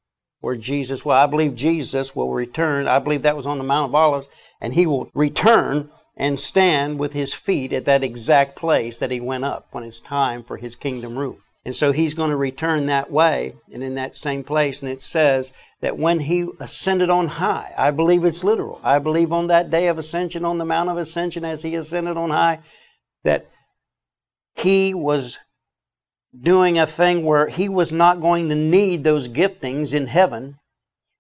where 0.40 0.56
Jesus, 0.56 1.04
well, 1.04 1.22
I 1.22 1.26
believe 1.26 1.54
Jesus 1.54 2.16
will 2.16 2.32
return. 2.32 2.88
I 2.88 2.98
believe 2.98 3.20
that 3.22 3.36
was 3.36 3.46
on 3.46 3.58
the 3.58 3.64
Mount 3.64 3.90
of 3.90 3.94
Olives, 3.94 4.26
and 4.58 4.72
he 4.72 4.86
will 4.86 5.10
return 5.12 5.90
and 6.16 6.40
stand 6.40 6.98
with 6.98 7.12
his 7.12 7.34
feet 7.34 7.74
at 7.74 7.84
that 7.84 8.02
exact 8.02 8.56
place 8.56 8.96
that 9.00 9.10
he 9.10 9.20
went 9.20 9.44
up 9.44 9.68
when 9.72 9.84
it's 9.84 10.00
time 10.00 10.42
for 10.42 10.56
his 10.56 10.76
kingdom 10.76 11.18
rule. 11.18 11.36
And 11.62 11.74
so 11.74 11.92
he's 11.92 12.14
going 12.14 12.30
to 12.30 12.36
return 12.36 12.86
that 12.86 13.10
way 13.10 13.56
and 13.70 13.84
in 13.84 13.96
that 13.96 14.14
same 14.14 14.42
place. 14.42 14.80
And 14.80 14.90
it 14.90 15.02
says 15.02 15.52
that 15.82 15.98
when 15.98 16.20
he 16.20 16.48
ascended 16.58 17.10
on 17.10 17.26
high, 17.26 17.74
I 17.76 17.90
believe 17.90 18.24
it's 18.24 18.42
literal. 18.42 18.80
I 18.82 18.98
believe 18.98 19.30
on 19.30 19.48
that 19.48 19.68
day 19.68 19.88
of 19.88 19.98
ascension, 19.98 20.46
on 20.46 20.56
the 20.56 20.64
Mount 20.64 20.88
of 20.88 20.96
Ascension, 20.96 21.44
as 21.44 21.60
he 21.60 21.74
ascended 21.74 22.16
on 22.16 22.30
high, 22.30 22.60
that 23.24 23.50
he 24.54 24.94
was 24.94 25.38
doing 26.38 26.78
a 26.78 26.86
thing 26.86 27.24
where 27.24 27.48
he 27.48 27.68
was 27.68 27.92
not 27.92 28.20
going 28.20 28.48
to 28.48 28.54
need 28.54 29.04
those 29.04 29.28
giftings 29.28 29.92
in 29.94 30.06
heaven. 30.06 30.58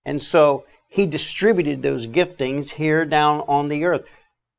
And 0.04 0.20
so 0.20 0.64
he 0.88 1.06
distributed 1.06 1.82
those 1.82 2.06
giftings 2.06 2.72
here 2.72 3.04
down 3.04 3.40
on 3.42 3.68
the 3.68 3.84
earth. 3.84 4.06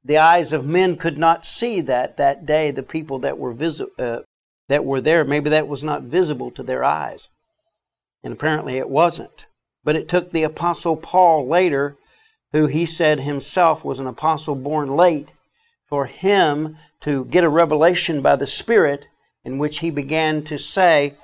the 0.03 0.17
eyes 0.17 0.51
of 0.51 0.65
men 0.65 0.95
could 0.95 1.17
not 1.17 1.45
see 1.45 1.81
that 1.81 2.17
that 2.17 2.45
day. 2.45 2.71
The 2.71 2.83
people 2.83 3.19
that 3.19 3.37
were 3.37 3.53
visi- 3.53 3.85
uh, 3.99 4.21
that 4.67 4.85
were 4.85 5.01
there, 5.01 5.23
maybe 5.23 5.49
that 5.49 5.67
was 5.67 5.83
not 5.83 6.03
visible 6.03 6.49
to 6.51 6.63
their 6.63 6.83
eyes, 6.83 7.29
and 8.23 8.33
apparently 8.33 8.77
it 8.77 8.89
wasn't. 8.89 9.45
But 9.83 9.95
it 9.95 10.07
took 10.07 10.31
the 10.31 10.43
apostle 10.43 10.95
Paul 10.95 11.47
later, 11.47 11.97
who 12.51 12.67
he 12.67 12.85
said 12.85 13.19
himself 13.19 13.83
was 13.83 13.99
an 13.99 14.07
apostle 14.07 14.55
born 14.55 14.89
late, 14.95 15.31
for 15.87 16.05
him 16.05 16.77
to 17.01 17.25
get 17.25 17.43
a 17.43 17.49
revelation 17.49 18.21
by 18.21 18.35
the 18.35 18.47
Spirit 18.47 19.07
in 19.43 19.57
which 19.57 19.79
he 19.79 19.89
began 19.89 20.43
to 20.43 20.57
say, 20.57 21.15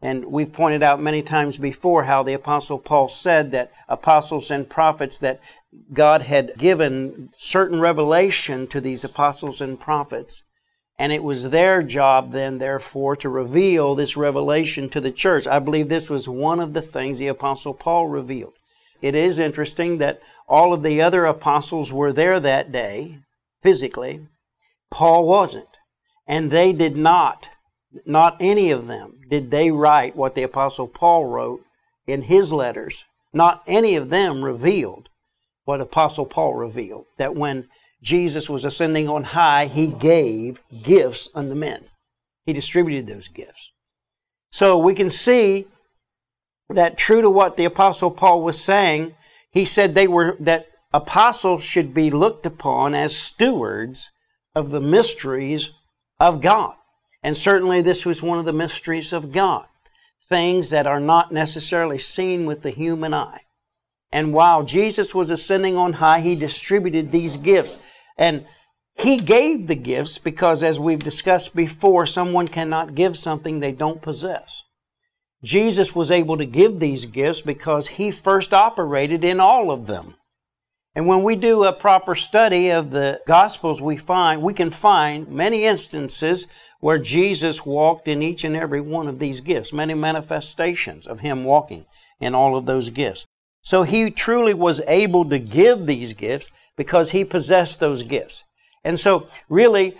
and 0.00 0.26
we've 0.26 0.52
pointed 0.52 0.82
out 0.82 1.00
many 1.00 1.22
times 1.22 1.56
before 1.56 2.04
how 2.04 2.22
the 2.22 2.34
Apostle 2.34 2.78
Paul 2.78 3.08
said 3.08 3.52
that 3.52 3.72
apostles 3.88 4.50
and 4.50 4.68
prophets, 4.68 5.18
that 5.18 5.40
God 5.92 6.22
had 6.22 6.58
given 6.58 7.30
certain 7.38 7.80
revelation 7.80 8.66
to 8.68 8.80
these 8.80 9.02
apostles 9.02 9.60
and 9.60 9.80
prophets. 9.80 10.42
And 10.98 11.10
it 11.10 11.24
was 11.24 11.50
their 11.50 11.82
job 11.82 12.32
then, 12.32 12.58
therefore, 12.58 13.16
to 13.16 13.28
reveal 13.28 13.94
this 13.94 14.16
revelation 14.16 14.88
to 14.90 15.00
the 15.00 15.10
church. 15.10 15.46
I 15.46 15.58
believe 15.58 15.88
this 15.88 16.10
was 16.10 16.28
one 16.28 16.60
of 16.60 16.74
the 16.74 16.82
things 16.82 17.18
the 17.18 17.28
Apostle 17.28 17.74
Paul 17.74 18.06
revealed. 18.08 18.52
It 19.00 19.14
is 19.14 19.38
interesting 19.38 19.98
that 19.98 20.20
all 20.46 20.72
of 20.72 20.82
the 20.82 21.00
other 21.00 21.24
apostles 21.24 21.92
were 21.92 22.12
there 22.12 22.38
that 22.40 22.70
day, 22.70 23.18
physically. 23.62 24.28
Paul 24.90 25.26
wasn't. 25.26 25.66
And 26.28 26.50
they 26.50 26.72
did 26.72 26.96
not 26.96 27.48
not 28.04 28.36
any 28.40 28.70
of 28.70 28.86
them 28.86 29.20
did 29.28 29.50
they 29.50 29.70
write 29.70 30.16
what 30.16 30.34
the 30.34 30.42
Apostle 30.42 30.88
Paul 30.88 31.26
wrote 31.26 31.62
in 32.06 32.22
his 32.22 32.52
letters. 32.52 33.04
Not 33.32 33.62
any 33.66 33.96
of 33.96 34.10
them 34.10 34.44
revealed 34.44 35.08
what 35.64 35.80
Apostle 35.80 36.26
Paul 36.26 36.54
revealed 36.54 37.06
that 37.18 37.34
when 37.34 37.68
Jesus 38.02 38.50
was 38.50 38.64
ascending 38.64 39.08
on 39.08 39.24
high, 39.24 39.66
he 39.66 39.88
gave 39.88 40.60
gifts 40.82 41.28
unto 41.34 41.54
men. 41.54 41.86
He 42.44 42.52
distributed 42.52 43.06
those 43.06 43.28
gifts. 43.28 43.72
So 44.50 44.78
we 44.78 44.94
can 44.94 45.08
see 45.10 45.66
that 46.68 46.98
true 46.98 47.22
to 47.22 47.30
what 47.30 47.56
the 47.56 47.64
apostle 47.64 48.10
Paul 48.10 48.42
was 48.42 48.62
saying, 48.62 49.14
he 49.50 49.64
said 49.64 49.94
they 49.94 50.06
were 50.06 50.36
that 50.40 50.66
apostles 50.92 51.64
should 51.64 51.94
be 51.94 52.10
looked 52.10 52.46
upon 52.46 52.94
as 52.94 53.16
stewards 53.16 54.10
of 54.54 54.70
the 54.70 54.80
mysteries 54.80 55.70
of 56.20 56.40
God. 56.40 56.74
And 57.24 57.34
certainly 57.34 57.80
this 57.80 58.04
was 58.04 58.22
one 58.22 58.38
of 58.38 58.44
the 58.44 58.52
mysteries 58.52 59.14
of 59.14 59.32
God, 59.32 59.64
things 60.28 60.68
that 60.70 60.86
are 60.86 61.00
not 61.00 61.32
necessarily 61.32 61.96
seen 61.96 62.44
with 62.44 62.62
the 62.62 62.70
human 62.70 63.14
eye. 63.14 63.40
And 64.12 64.34
while 64.34 64.62
Jesus 64.62 65.14
was 65.14 65.30
ascending 65.30 65.76
on 65.76 65.94
high, 65.94 66.20
he 66.20 66.36
distributed 66.36 67.10
these 67.10 67.38
gifts. 67.38 67.78
And 68.18 68.46
he 68.96 69.16
gave 69.16 69.66
the 69.66 69.74
gifts 69.74 70.18
because, 70.18 70.62
as 70.62 70.78
we've 70.78 71.02
discussed 71.02 71.56
before, 71.56 72.06
someone 72.06 72.46
cannot 72.46 72.94
give 72.94 73.16
something 73.16 73.58
they 73.58 73.72
don't 73.72 74.02
possess. 74.02 74.62
Jesus 75.42 75.94
was 75.94 76.10
able 76.10 76.36
to 76.36 76.46
give 76.46 76.78
these 76.78 77.06
gifts 77.06 77.40
because 77.40 77.88
he 77.88 78.10
first 78.10 78.54
operated 78.54 79.24
in 79.24 79.40
all 79.40 79.70
of 79.70 79.86
them. 79.86 80.14
And 80.94 81.08
when 81.08 81.22
we 81.24 81.34
do 81.34 81.64
a 81.64 81.72
proper 81.72 82.14
study 82.14 82.70
of 82.70 82.92
the 82.92 83.20
Gospels, 83.26 83.80
we 83.80 83.96
find 83.96 84.42
we 84.42 84.54
can 84.54 84.70
find 84.70 85.28
many 85.28 85.64
instances 85.64 86.46
where 86.84 86.98
Jesus 86.98 87.64
walked 87.64 88.08
in 88.08 88.22
each 88.22 88.44
and 88.44 88.54
every 88.54 88.82
one 88.82 89.08
of 89.08 89.18
these 89.18 89.40
gifts, 89.40 89.72
many 89.72 89.94
manifestations 89.94 91.06
of 91.06 91.20
him 91.20 91.42
walking 91.42 91.86
in 92.20 92.34
all 92.34 92.58
of 92.58 92.66
those 92.66 92.90
gifts. 92.90 93.24
So 93.62 93.84
he 93.84 94.10
truly 94.10 94.52
was 94.52 94.82
able 94.86 95.26
to 95.30 95.38
give 95.38 95.86
these 95.86 96.12
gifts 96.12 96.50
because 96.76 97.12
he 97.12 97.24
possessed 97.24 97.80
those 97.80 98.02
gifts. 98.02 98.44
And 98.84 99.00
so, 99.00 99.28
really, 99.48 99.96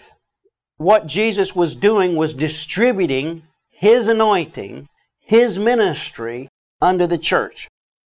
what 0.76 1.06
Jesus 1.06 1.56
was 1.56 1.74
doing 1.74 2.16
was 2.16 2.34
distributing 2.34 3.44
his 3.70 4.06
anointing, 4.06 4.86
his 5.20 5.58
ministry 5.58 6.48
unto 6.82 7.06
the 7.06 7.16
church. 7.16 7.66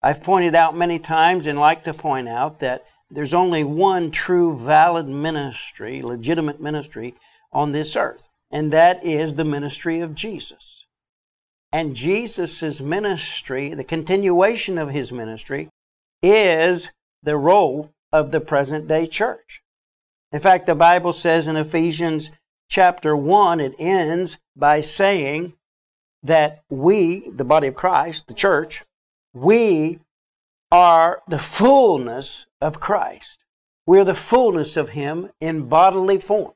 I've 0.01 0.23
pointed 0.23 0.55
out 0.55 0.75
many 0.75 0.97
times 0.97 1.45
and 1.45 1.59
like 1.59 1.83
to 1.83 1.93
point 1.93 2.27
out 2.27 2.61
that 2.61 2.83
there's 3.11 3.35
only 3.35 3.63
one 3.63 4.09
true 4.09 4.57
valid 4.57 5.07
ministry, 5.07 6.01
legitimate 6.01 6.59
ministry 6.59 7.13
on 7.53 7.71
this 7.71 7.95
earth, 7.95 8.27
and 8.55 8.71
that 8.71 9.03
is 9.03 9.35
the 9.35 9.43
ministry 9.43 9.99
of 9.99 10.15
Jesus. 10.15 10.87
And 11.73 11.93
Jesus' 11.93 12.79
ministry, 12.79 13.73
the 13.73 13.83
continuation 13.83 14.77
of 14.77 14.91
his 14.91 15.11
ministry, 15.11 15.67
is 16.23 16.93
the 17.21 17.35
role 17.35 17.91
of 18.13 18.31
the 18.31 18.39
present 18.39 18.87
day 18.87 19.07
church. 19.07 19.61
In 20.31 20.39
fact, 20.39 20.67
the 20.67 20.73
Bible 20.73 21.11
says 21.11 21.49
in 21.49 21.57
Ephesians 21.57 22.31
chapter 22.69 23.13
1, 23.13 23.59
it 23.59 23.75
ends 23.77 24.37
by 24.55 24.79
saying 24.79 25.51
that 26.23 26.63
we, 26.69 27.29
the 27.29 27.43
body 27.43 27.67
of 27.67 27.75
Christ, 27.75 28.27
the 28.27 28.33
church, 28.33 28.85
we 29.33 29.99
are 30.71 31.21
the 31.27 31.39
fullness 31.39 32.47
of 32.61 32.79
Christ. 32.79 33.43
We 33.85 33.99
are 33.99 34.05
the 34.05 34.13
fullness 34.13 34.77
of 34.77 34.91
Him 34.91 35.31
in 35.41 35.67
bodily 35.67 36.19
form. 36.19 36.53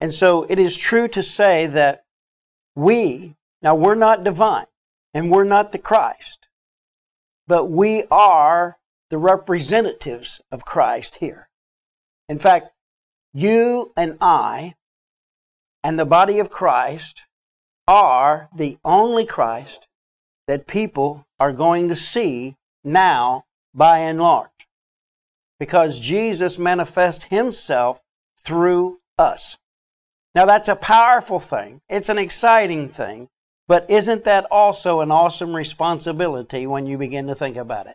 And 0.00 0.12
so 0.12 0.46
it 0.48 0.58
is 0.58 0.76
true 0.76 1.08
to 1.08 1.22
say 1.22 1.66
that 1.66 2.04
we, 2.74 3.36
now 3.62 3.74
we're 3.74 3.94
not 3.94 4.24
divine 4.24 4.66
and 5.12 5.30
we're 5.30 5.44
not 5.44 5.72
the 5.72 5.78
Christ, 5.78 6.48
but 7.46 7.66
we 7.66 8.04
are 8.10 8.78
the 9.10 9.18
representatives 9.18 10.40
of 10.50 10.64
Christ 10.64 11.16
here. 11.16 11.48
In 12.28 12.38
fact, 12.38 12.70
you 13.34 13.92
and 13.96 14.16
I 14.20 14.74
and 15.82 15.98
the 15.98 16.06
body 16.06 16.38
of 16.38 16.50
Christ 16.50 17.22
are 17.86 18.48
the 18.54 18.78
only 18.84 19.26
Christ 19.26 19.88
that 20.46 20.66
people 20.66 21.26
are 21.38 21.52
going 21.52 21.88
to 21.88 21.94
see 21.94 22.56
now 22.84 23.44
by 23.74 23.98
and 23.98 24.20
large. 24.20 24.48
Because 25.58 26.00
Jesus 26.00 26.58
manifests 26.58 27.24
himself 27.24 28.00
through 28.38 29.00
us. 29.18 29.58
Now 30.34 30.46
that's 30.46 30.68
a 30.68 30.76
powerful 30.76 31.40
thing. 31.40 31.80
It's 31.88 32.08
an 32.08 32.18
exciting 32.18 32.88
thing. 32.88 33.28
But 33.70 33.88
isn't 33.88 34.24
that 34.24 34.46
also 34.50 35.00
an 35.00 35.12
awesome 35.12 35.54
responsibility 35.54 36.66
when 36.66 36.86
you 36.86 36.98
begin 36.98 37.28
to 37.28 37.36
think 37.36 37.56
about 37.56 37.86
it? 37.86 37.94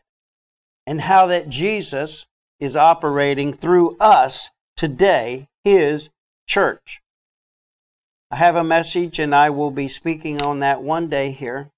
And 0.88 1.02
how 1.02 1.28
that 1.28 1.50
Jesus 1.50 2.28
is 2.62 2.78
operating 2.78 3.52
through 3.52 3.98
us 4.00 4.52
today, 4.78 5.50
His 5.66 6.10
church. 6.48 7.02
I 8.32 8.38
have 8.38 8.56
a 8.56 8.64
message, 8.64 9.20
and 9.20 9.36
I 9.36 9.50
will 9.50 9.70
be 9.70 9.90
speaking 9.90 10.42
on 10.42 10.60
that 10.60 10.82
one 10.82 11.10
day 11.10 11.32
here 11.32 11.72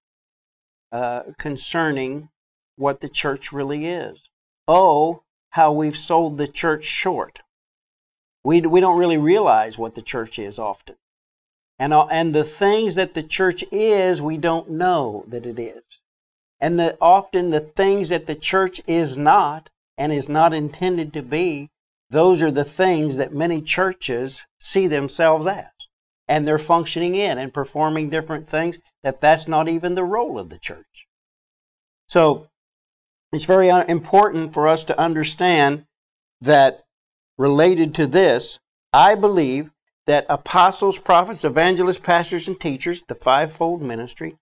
uh, 0.92 1.24
concerning 1.36 2.28
what 2.76 3.00
the 3.00 3.08
church 3.08 3.50
really 3.50 3.86
is. 3.86 4.30
Oh, 4.68 5.24
how 5.50 5.72
we've 5.72 5.98
sold 5.98 6.38
the 6.38 6.46
church 6.46 6.84
short. 6.84 7.40
We, 8.48 8.62
we 8.62 8.80
don't 8.80 8.98
really 8.98 9.18
realize 9.18 9.76
what 9.76 9.94
the 9.94 10.00
church 10.00 10.38
is 10.38 10.58
often. 10.58 10.96
And, 11.78 11.92
uh, 11.92 12.06
and 12.06 12.34
the 12.34 12.44
things 12.44 12.94
that 12.94 13.12
the 13.12 13.22
church 13.22 13.62
is, 13.70 14.22
we 14.22 14.38
don't 14.38 14.70
know 14.70 15.24
that 15.28 15.44
it 15.44 15.58
is. 15.58 16.00
And 16.58 16.78
the, 16.78 16.96
often 16.98 17.50
the 17.50 17.60
things 17.60 18.08
that 18.08 18.24
the 18.24 18.34
church 18.34 18.80
is 18.86 19.18
not 19.18 19.68
and 19.98 20.14
is 20.14 20.30
not 20.30 20.54
intended 20.54 21.12
to 21.12 21.20
be, 21.20 21.68
those 22.08 22.42
are 22.42 22.50
the 22.50 22.64
things 22.64 23.18
that 23.18 23.34
many 23.34 23.60
churches 23.60 24.46
see 24.58 24.86
themselves 24.86 25.46
as 25.46 25.66
and 26.26 26.48
they're 26.48 26.58
functioning 26.58 27.14
in 27.14 27.36
and 27.36 27.52
performing 27.52 28.08
different 28.08 28.48
things 28.48 28.78
that 29.02 29.20
that's 29.20 29.46
not 29.46 29.68
even 29.68 29.92
the 29.92 30.04
role 30.04 30.38
of 30.38 30.48
the 30.48 30.58
church. 30.58 31.06
So 32.06 32.48
it's 33.30 33.44
very 33.44 33.68
important 33.68 34.54
for 34.54 34.66
us 34.68 34.84
to 34.84 34.98
understand 34.98 35.84
that 36.40 36.84
related 37.38 37.94
to 37.94 38.06
this, 38.06 38.58
I 38.92 39.14
believe 39.14 39.70
that 40.06 40.26
apostles, 40.28 40.98
prophets, 40.98 41.44
evangelists, 41.44 41.98
pastors, 41.98 42.48
and 42.48 42.58
teachers, 42.58 43.02
the 43.06 43.14
fivefold 43.14 43.82
ministry, 43.82 44.36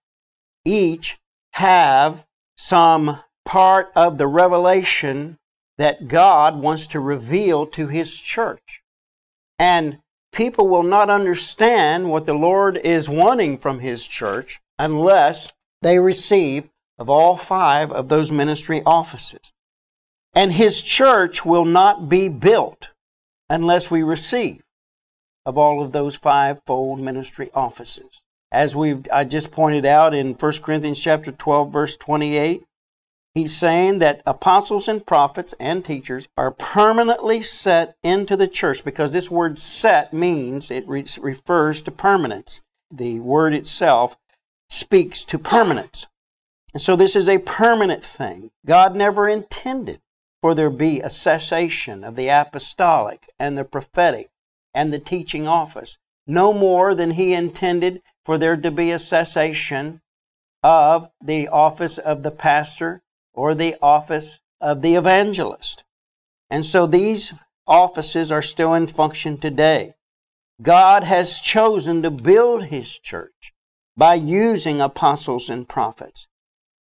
each 0.65 1.17
have 1.53 2.25
some 2.57 3.19
part 3.45 3.91
of 3.95 4.17
the 4.17 4.27
revelation 4.27 5.37
that 5.77 6.07
God 6.07 6.59
wants 6.59 6.87
to 6.87 6.99
reveal 6.99 7.65
to 7.67 7.87
His 7.87 8.19
church. 8.19 8.81
And 9.59 9.99
people 10.31 10.67
will 10.67 10.83
not 10.83 11.09
understand 11.09 12.09
what 12.09 12.25
the 12.25 12.33
Lord 12.33 12.77
is 12.77 13.09
wanting 13.09 13.57
from 13.57 13.79
His 13.79 14.07
church 14.07 14.59
unless 14.79 15.51
they 15.81 15.99
receive 15.99 16.69
of 16.97 17.09
all 17.09 17.37
five 17.37 17.91
of 17.91 18.09
those 18.09 18.31
ministry 18.31 18.81
offices. 18.85 19.51
And 20.33 20.53
His 20.53 20.81
church 20.81 21.45
will 21.45 21.65
not 21.65 22.09
be 22.09 22.29
built 22.29 22.91
unless 23.49 23.89
we 23.89 24.03
receive 24.03 24.61
of 25.45 25.57
all 25.57 25.81
of 25.81 25.93
those 25.93 26.15
fivefold 26.15 26.99
ministry 26.99 27.49
offices. 27.53 28.21
As 28.51 28.75
we've 28.75 29.05
I 29.11 29.23
just 29.23 29.51
pointed 29.51 29.85
out 29.85 30.13
in 30.13 30.33
1 30.33 30.51
Corinthians 30.61 30.99
chapter 30.99 31.31
12 31.31 31.71
verse 31.71 31.97
28, 31.97 32.63
He's 33.37 33.55
saying 33.55 33.99
that 33.99 34.23
apostles 34.25 34.87
and 34.87 35.05
prophets 35.05 35.53
and 35.59 35.85
teachers 35.85 36.27
are 36.35 36.49
permanently 36.49 37.43
set 37.43 37.95
into 38.01 38.35
the 38.35 38.47
church 38.47 38.83
because 38.83 39.13
this 39.13 39.29
word 39.29 39.59
set 39.59 40.11
means 40.11 40.71
it 40.71 40.87
re- 40.87 41.05
refers 41.21 41.83
to 41.83 41.91
permanence. 41.91 42.61
The 42.91 43.19
word 43.19 43.53
itself 43.53 44.17
speaks 44.71 45.23
to 45.25 45.37
permanence. 45.37 46.07
And 46.73 46.81
so 46.81 46.95
this 46.95 47.15
is 47.15 47.29
a 47.29 47.37
permanent 47.37 48.03
thing. 48.03 48.49
God 48.65 48.95
never 48.95 49.29
intended 49.29 50.01
for 50.41 50.53
there 50.53 50.69
be 50.69 51.01
a 51.01 51.09
cessation 51.09 52.03
of 52.03 52.15
the 52.15 52.29
apostolic 52.29 53.29
and 53.39 53.57
the 53.57 53.65
prophetic 53.65 54.29
and 54.73 54.93
the 54.93 54.99
teaching 54.99 55.47
office, 55.47 55.97
no 56.25 56.53
more 56.53 56.93
than 56.93 57.11
he 57.11 57.33
intended 57.33 58.01
for 58.23 58.37
there 58.37 58.57
to 58.57 58.71
be 58.71 58.91
a 58.91 58.99
cessation 58.99 60.01
of 60.63 61.09
the 61.23 61.47
office 61.47 61.97
of 61.97 62.23
the 62.23 62.31
pastor 62.31 63.01
or 63.33 63.55
the 63.55 63.75
office 63.81 64.39
of 64.59 64.81
the 64.81 64.95
evangelist. 64.95 65.83
And 66.49 66.65
so 66.65 66.87
these 66.87 67.33
offices 67.65 68.31
are 68.31 68.41
still 68.41 68.73
in 68.73 68.87
function 68.87 69.37
today. 69.37 69.91
God 70.61 71.03
has 71.03 71.39
chosen 71.39 72.01
to 72.03 72.11
build 72.11 72.65
his 72.65 72.99
church 72.99 73.53
by 73.95 74.15
using 74.15 74.81
apostles 74.81 75.49
and 75.49 75.67
prophets. 75.67 76.27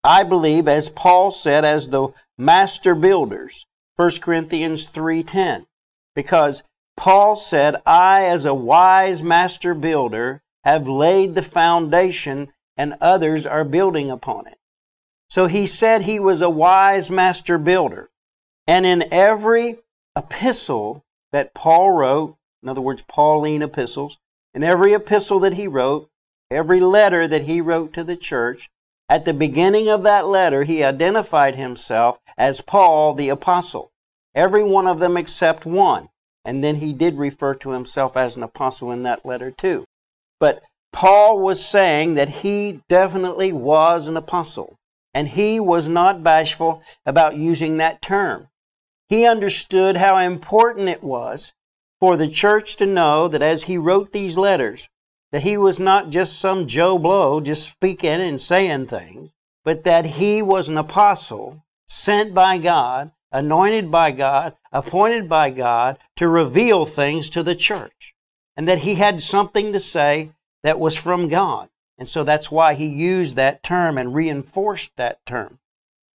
I 0.03 0.23
believe 0.23 0.67
as 0.67 0.89
Paul 0.89 1.31
said 1.31 1.65
as 1.65 1.89
the 1.89 2.09
master 2.39 2.95
builders, 2.95 3.67
1 3.97 4.23
Corinthians 4.23 4.87
3:10, 4.87 5.67
because 6.15 6.63
Paul 6.97 7.37
said, 7.37 7.77
"I 7.85 8.25
as 8.25 8.47
a 8.47 8.55
wise 8.55 9.23
master 9.23 9.75
builder 9.75 10.43
have 10.65 10.89
laid 10.89 11.35
the 11.35 11.43
foundation 11.43 12.53
and 12.77 12.97
others 13.01 13.47
are 13.47 13.65
building 13.65 14.11
upon 14.11 14.47
it." 14.47 14.59
So 15.29 15.47
he 15.47 15.67
said 15.67 16.03
he 16.03 16.19
was 16.19 16.43
a 16.43 16.51
wise 16.51 17.11
master 17.11 17.59
builder. 17.59 18.11
And 18.67 18.87
in 18.87 19.05
every 19.13 19.79
epistle 20.17 21.05
that 21.33 21.55
Paul 21.55 21.93
wrote, 21.93 22.37
in 22.63 22.69
other 22.69 22.81
words, 22.81 23.03
Pauline 23.03 23.63
epistles, 23.63 24.19
in 24.55 24.65
every 24.65 24.93
epistle 24.93 25.39
that 25.41 25.55
he 25.55 25.69
wrote, 25.69 26.09
every 26.51 26.81
letter 26.81 27.29
that 27.29 27.43
he 27.43 27.61
wrote 27.61 27.93
to 27.93 28.03
the 28.03 28.17
church, 28.17 28.71
at 29.11 29.25
the 29.25 29.35
beginning 29.35 29.89
of 29.89 30.05
that 30.05 30.29
letter, 30.29 30.63
he 30.63 30.85
identified 30.85 31.57
himself 31.57 32.21
as 32.39 32.61
Paul 32.61 33.13
the 33.13 33.29
apostle. 33.29 33.91
Every 34.37 34.63
one 34.63 34.87
of 34.87 35.01
them 35.01 35.17
except 35.17 35.67
one. 35.67 36.11
And 36.45 36.63
then 36.63 36.77
he 36.77 36.93
did 36.93 37.19
refer 37.19 37.55
to 37.57 37.71
himself 37.71 38.17
as 38.17 38.37
an 38.37 38.45
apostle 38.45 38.93
in 38.93 39.03
that 39.03 39.27
letter 39.27 39.51
too. 39.51 39.85
But 40.39 40.63
Paul 40.93 41.41
was 41.41 41.67
saying 41.67 42.15
that 42.15 42.29
he 42.29 42.83
definitely 42.89 43.53
was 43.53 44.07
an 44.07 44.17
apostle. 44.17 44.79
And 45.13 45.31
he 45.31 45.59
was 45.59 45.89
not 45.89 46.23
bashful 46.23 46.81
about 47.05 47.35
using 47.35 47.79
that 47.79 48.01
term. 48.01 48.47
He 49.09 49.27
understood 49.27 49.97
how 49.97 50.19
important 50.19 50.89
it 50.89 51.03
was 51.03 51.53
for 51.99 52.17
the 52.17 52.29
church 52.29 52.77
to 52.77 52.87
know 52.87 53.27
that 53.27 53.43
as 53.43 53.65
he 53.65 53.77
wrote 53.77 54.13
these 54.13 54.37
letters, 54.37 54.89
that 55.33 55.43
he 55.43 55.57
was 55.57 55.79
not 55.79 56.11
just 56.11 56.39
some 56.39 56.67
Joe 56.67 56.99
Blow 56.99 57.41
just 57.41 57.69
speaking 57.69 58.21
and 58.21 58.41
saying 58.41 58.87
things, 58.87 59.33
but 59.65 59.85
that 59.85 60.05
he 60.07 60.43
was 60.43 60.69
an 60.69 60.79
apostle 60.79 61.65
sent 61.87 62.35
by 62.35 62.59
God, 62.59 63.13
anointed 63.33 63.91
by 63.91 64.11
God, 64.13 64.57
appointed 64.73 65.29
by 65.29 65.51
God 65.51 65.99
to 66.17 66.29
reveal 66.29 66.87
things 66.87 67.31
to 67.31 67.43
the 67.43 67.55
church. 67.55 68.15
And 68.57 68.69
that 68.69 68.81
he 68.81 68.97
had 68.97 69.21
something 69.21 69.73
to 69.73 69.81
say 69.81 70.33
that 70.63 70.81
was 70.81 70.97
from 70.97 71.29
God. 71.29 71.69
And 71.97 72.09
so 72.09 72.25
that's 72.25 72.51
why 72.51 72.75
he 72.75 72.87
used 72.87 73.37
that 73.37 73.63
term 73.63 73.99
and 73.99 74.15
reinforced 74.15 74.97
that 74.97 75.25
term. 75.27 75.59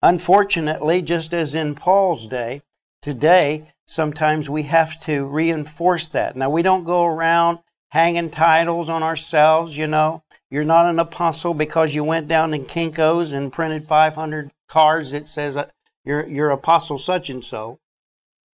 Unfortunately, 0.02 1.02
just 1.02 1.34
as 1.34 1.56
in 1.56 1.76
Paul's 1.76 2.28
day, 2.28 2.62
today, 3.02 3.74
sometimes 3.86 4.50
we 4.50 4.64
have 4.64 5.00
to 5.02 5.26
reinforce 5.26 6.10
that. 6.10 6.36
Now, 6.36 6.50
we 6.50 6.62
don't 6.62 6.84
go 6.84 7.06
around 7.06 7.60
hanging 7.94 8.32
titles 8.32 8.90
on 8.90 9.04
ourselves, 9.04 9.78
you 9.78 9.86
know. 9.86 10.24
You're 10.50 10.66
not 10.66 10.88
an 10.88 10.98
apostle 10.98 11.54
because 11.54 11.94
you 11.94 12.04
went 12.04 12.28
down 12.28 12.50
to 12.50 12.58
Kinko's 12.58 13.34
and 13.34 13.54
printed 13.54 13.88
500 13.88 14.50
cards 14.68 15.12
that 15.12 15.28
says 15.28 15.56
uh, 15.56 15.70
you're, 16.04 16.28
you're 16.28 16.50
apostle 16.50 16.98
such 16.98 17.30
and 17.30 17.44
so. 17.44 17.80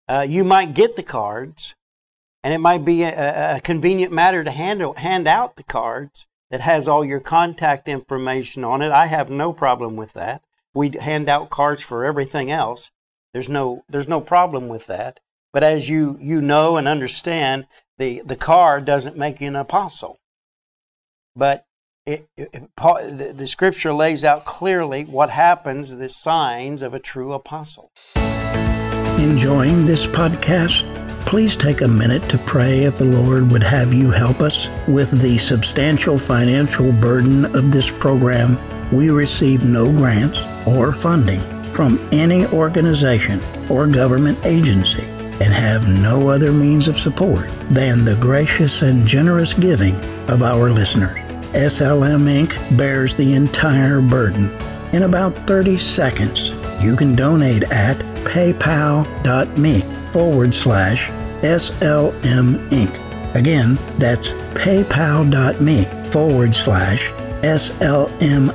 Uh, 0.09 0.27
you 0.29 0.43
might 0.43 0.75
get 0.75 0.97
the 0.97 1.05
cards, 1.05 1.77
and 2.43 2.53
it 2.53 2.59
might 2.59 2.85
be 2.85 3.05
a, 3.05 3.57
a 3.57 3.61
convenient 3.61 4.13
matter 4.13 4.43
to 4.43 4.51
hand, 4.51 4.83
hand 4.97 5.29
out 5.29 5.55
the 5.55 5.63
cards, 5.63 6.27
that 6.51 6.61
has 6.63 6.89
all 6.89 7.05
your 7.05 7.21
contact 7.21 7.87
information 7.87 8.65
on 8.65 8.83
it. 8.83 8.91
I 8.91 9.07
have 9.07 9.31
no 9.31 9.53
problem 9.53 9.95
with 9.95 10.15
that. 10.15 10.43
We 10.75 10.91
hand 10.99 11.29
out 11.29 11.51
cards 11.51 11.83
for 11.83 12.05
everything 12.05 12.51
else. 12.51 12.91
There's 13.33 13.49
no 13.49 13.85
there's 13.89 14.09
no 14.09 14.21
problem 14.21 14.67
with 14.67 14.87
that. 14.87 15.21
But 15.53 15.63
as 15.63 15.89
you 15.89 16.17
you 16.21 16.41
know 16.41 16.77
and 16.77 16.89
understand, 16.89 17.67
the 17.99 18.23
the 18.25 18.37
card 18.37 18.85
doesn't 18.85 19.17
make 19.17 19.41
you 19.41 19.49
an 19.49 19.57
apostle. 19.57 20.19
But 21.37 21.67
it, 22.07 22.27
it, 22.37 22.53
the, 22.53 23.35
the 23.37 23.47
scripture 23.47 23.93
lays 23.93 24.25
out 24.25 24.45
clearly 24.45 25.05
what 25.05 25.31
happens, 25.31 25.95
the 25.95 26.09
signs 26.09 26.83
of 26.83 26.95
a 26.95 26.99
true 26.99 27.33
apostle. 27.33 27.91
Enjoying 29.19 29.85
this 29.85 30.07
podcast? 30.07 30.85
please 31.29 31.57
take 31.57 31.83
a 31.83 31.89
minute 31.89 32.27
to 32.27 32.39
pray 32.39 32.85
if 32.85 32.97
the 32.97 33.05
Lord 33.05 33.51
would 33.51 33.63
have 33.63 33.93
you 33.93 34.11
help 34.11 34.41
us 34.41 34.71
with 34.89 35.11
the 35.21 35.37
substantial 35.37 36.17
financial 36.17 36.91
burden 36.91 37.45
of 37.55 37.71
this 37.71 37.91
program. 37.91 38.57
We 38.91 39.11
receive 39.11 39.63
no 39.63 39.93
grants 39.93 40.41
or 40.67 40.91
funding 40.91 41.41
from 41.75 42.01
any 42.13 42.47
organization 42.47 43.43
or 43.69 43.87
government 43.87 44.39
agency 44.43 45.05
and 45.41 45.53
have 45.53 45.89
no 45.89 46.29
other 46.29 46.53
means 46.53 46.89
of 46.89 46.99
support 46.99 47.49
than 47.71 48.05
the 48.05 48.17
gracious 48.17 48.83
and 48.83 49.07
generous 49.07 49.55
giving 49.55 49.95
of 50.29 50.43
our 50.43 50.71
listeners. 50.71 51.19
SLM 51.55 52.47
Inc. 52.47 52.77
bears 52.77 53.15
the 53.15 53.35
entire 53.35 54.01
burden. 54.01 54.51
In 54.93 55.05
about 55.05 55.35
30 55.47 55.79
seconds, 55.79 56.51
you 56.81 56.97
can 56.97 57.15
donate 57.15 57.65
at 57.65 57.99
paypal.me 58.25 59.81
forward 60.13 60.55
slash 60.55 61.09
SLM 61.43 62.69
Inc. 62.71 63.35
Again, 63.35 63.79
that's 63.99 64.29
paypal.me 64.55 65.85
forward 66.11 66.55
slash 66.55 67.11
SLMINC 67.43 68.49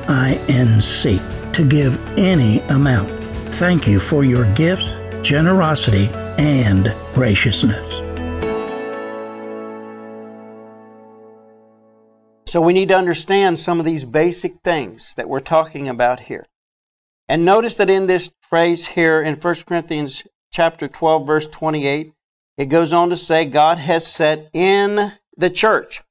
to 1.54 1.66
give 1.66 2.18
any 2.18 2.60
amount. 2.62 3.10
Thank 3.54 3.88
you 3.88 4.00
for 4.00 4.24
your 4.24 4.52
gifts, 4.54 4.90
generosity, 5.22 6.10
and 6.38 6.94
graciousness. 7.14 8.02
So 12.48 12.62
we 12.62 12.74
need 12.74 12.90
to 12.90 12.98
understand 12.98 13.58
some 13.58 13.80
of 13.80 13.86
these 13.86 14.04
basic 14.04 14.62
things 14.64 15.16
that 15.16 15.28
we're 15.28 15.40
talking 15.40 15.88
about 15.88 16.22
here. 16.22 16.46
And 17.28 17.44
notice 17.44 17.76
that 17.76 17.90
in 17.90 18.06
this 18.06 18.32
phrase 18.42 18.88
here 18.90 19.22
in 19.22 19.36
1 19.36 19.56
Corinthians 19.66 20.24
chapter 20.52 20.88
12 20.88 21.26
verse 21.26 21.48
28, 21.48 22.14
it 22.58 22.66
goes 22.66 22.94
on 22.94 23.10
to 23.10 23.16
say 23.16 23.46
God 23.46 23.80
has 23.80 24.06
set 24.06 24.50
in 24.54 25.14
the 25.36 25.50
church. 25.50 26.04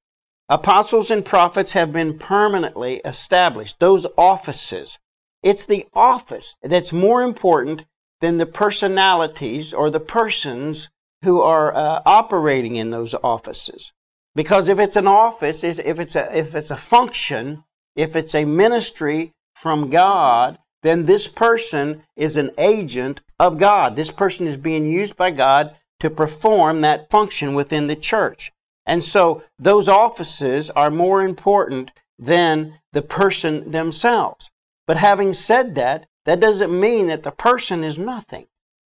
Apostles 0.48 1.10
and 1.10 1.24
prophets 1.24 1.72
have 1.72 1.92
been 1.92 2.18
permanently 2.18 3.00
established, 3.04 3.78
those 3.78 4.06
offices. 4.18 4.98
It's 5.42 5.64
the 5.64 5.86
office 5.94 6.56
that's 6.62 6.92
more 6.92 7.22
important 7.22 7.84
than 8.22 8.38
the 8.38 8.46
personalities 8.46 9.74
or 9.74 9.90
the 9.90 10.00
persons 10.00 10.88
who 11.24 11.42
are 11.42 11.74
uh, 11.74 12.00
operating 12.06 12.76
in 12.76 12.90
those 12.90 13.14
offices. 13.22 13.92
Because 14.34 14.68
if 14.68 14.78
it's 14.78 14.96
an 14.96 15.06
office, 15.06 15.62
if 15.62 16.00
it's 16.00 16.16
a, 16.16 16.36
if 16.36 16.54
it's 16.54 16.70
a 16.70 16.76
function, 16.76 17.64
if 17.96 18.16
it's 18.16 18.34
a 18.34 18.46
ministry 18.46 19.32
from 19.54 19.90
God, 19.90 20.58
then 20.82 21.04
this 21.04 21.28
person 21.28 22.04
is 22.16 22.36
an 22.36 22.52
agent 22.58 23.20
of 23.38 23.58
God. 23.58 23.96
This 23.96 24.10
person 24.10 24.46
is 24.46 24.56
being 24.56 24.86
used 24.86 25.16
by 25.16 25.32
God 25.32 25.76
to 26.00 26.08
perform 26.08 26.80
that 26.80 27.10
function 27.10 27.54
within 27.54 27.88
the 27.88 27.96
church. 27.96 28.52
And 28.86 29.02
so 29.02 29.42
those 29.58 29.88
offices 29.88 30.70
are 30.70 30.90
more 30.90 31.22
important 31.22 31.92
than 32.18 32.78
the 32.92 33.02
person 33.02 33.70
themselves. 33.72 34.50
But 34.86 34.96
having 34.96 35.32
said 35.32 35.74
that, 35.74 36.06
that 36.24 36.40
doesn't 36.40 36.78
mean 36.78 37.06
that 37.06 37.22
the 37.22 37.30
person 37.30 37.82
is 37.84 37.98
nothing. 37.98 38.46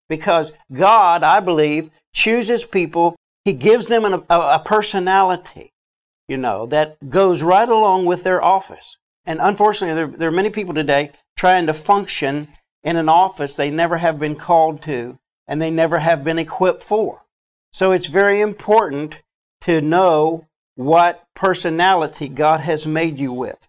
Because 0.09 0.53
God, 0.73 1.23
I 1.23 1.41
believe, 1.41 1.91
chooses 2.13 2.65
people, 2.65 3.17
He 3.45 3.53
gives 3.53 3.89
them 3.89 4.05
an, 4.05 4.23
a, 4.29 4.41
a 4.41 4.63
personality, 4.65 5.73
you 6.29 6.37
know, 6.37 6.67
that 6.67 7.11
goes 7.11 7.43
right 7.43 7.69
along 7.69 8.07
with 8.07 8.23
their 8.23 8.43
office. 8.43 8.99
And 9.25 9.41
unfortunately, 9.41 9.95
there, 9.95 10.19
there 10.19 10.29
are 10.29 10.33
many 10.33 10.51
people 10.51 10.75
today 10.75 11.13
trying 11.37 11.67
to 11.67 11.75
function 11.75 12.49
in 12.83 12.97
an 12.97 13.09
office 13.09 13.57
they 13.57 13.71
never 13.71 13.97
have 13.97 14.19
been 14.19 14.37
called 14.37 14.83
to 14.83 15.19
and 15.49 15.61
they 15.61 15.71
never 15.71 15.99
have 15.99 16.23
been 16.23 16.39
equipped 16.39 16.83
for. 16.83 17.23
So 17.73 17.91
it's 17.91 18.07
very 18.07 18.41
important 18.41 19.23
to 19.63 19.81
know 19.81 20.47
what 20.77 21.25
personality 21.35 22.29
God 22.29 22.61
has 22.61 22.87
made 22.87 23.19
you 23.19 23.33
with. 23.33 23.69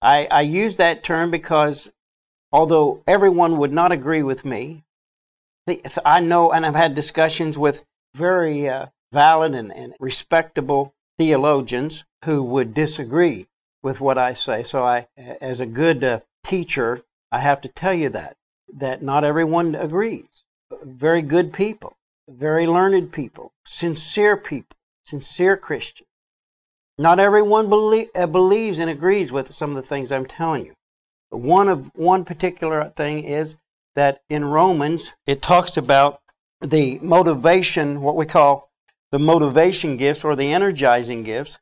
I, 0.00 0.28
I 0.30 0.42
use 0.42 0.76
that 0.76 1.02
term 1.02 1.30
because 1.30 1.90
although 2.52 3.02
everyone 3.06 3.58
would 3.58 3.72
not 3.72 3.92
agree 3.92 4.22
with 4.22 4.44
me, 4.44 4.84
I 6.04 6.20
know, 6.20 6.50
and 6.50 6.64
I've 6.64 6.74
had 6.74 6.94
discussions 6.94 7.58
with 7.58 7.84
very 8.14 8.68
uh, 8.68 8.86
valid 9.12 9.54
and, 9.54 9.74
and 9.74 9.94
respectable 10.00 10.94
theologians 11.18 12.04
who 12.24 12.42
would 12.42 12.74
disagree 12.74 13.48
with 13.82 14.00
what 14.00 14.18
I 14.18 14.32
say. 14.32 14.62
So, 14.62 14.82
I, 14.82 15.08
as 15.16 15.60
a 15.60 15.66
good 15.66 16.02
uh, 16.02 16.20
teacher, 16.44 17.02
I 17.30 17.40
have 17.40 17.60
to 17.62 17.68
tell 17.68 17.94
you 17.94 18.08
that 18.10 18.36
that 18.74 19.02
not 19.02 19.24
everyone 19.24 19.74
agrees. 19.74 20.44
Very 20.82 21.22
good 21.22 21.52
people, 21.52 21.96
very 22.28 22.66
learned 22.66 23.12
people, 23.12 23.52
sincere 23.64 24.36
people, 24.36 24.76
sincere 25.02 25.56
Christians. 25.56 26.08
Not 26.98 27.20
everyone 27.20 27.68
belie- 27.68 28.10
uh, 28.14 28.26
believes 28.26 28.78
and 28.78 28.90
agrees 28.90 29.30
with 29.30 29.54
some 29.54 29.70
of 29.70 29.76
the 29.76 29.82
things 29.82 30.10
I'm 30.10 30.26
telling 30.26 30.66
you. 30.66 30.74
One 31.30 31.68
of 31.68 31.90
one 31.94 32.24
particular 32.24 32.92
thing 32.96 33.24
is 33.24 33.56
that 33.94 34.22
in 34.28 34.44
Romans 34.44 35.14
it 35.26 35.42
talks 35.42 35.76
about 35.76 36.20
the 36.60 36.98
motivation, 37.00 38.00
what 38.00 38.16
we 38.16 38.26
call 38.26 38.70
the 39.12 39.18
motivation 39.18 39.96
gifts 39.96 40.24
or 40.24 40.36
the 40.36 40.52
energizing 40.52 41.22
gifts. 41.22 41.58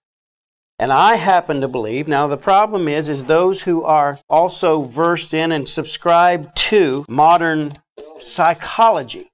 And 0.79 0.93
I 0.93 1.17
happen 1.17 1.63
to 1.63 1.69
believe, 1.69 2.07
now 2.07 2.27
the 2.27 2.37
problem 2.37 2.87
is, 2.87 3.09
is 3.09 3.25
those 3.25 3.63
who 3.63 3.83
are 3.83 4.19
also 4.29 4.83
versed 4.83 5.33
in 5.33 5.51
and 5.51 5.67
subscribe 5.67 6.55
to 6.55 7.07
modern 7.09 7.79
psychology, 8.19 9.31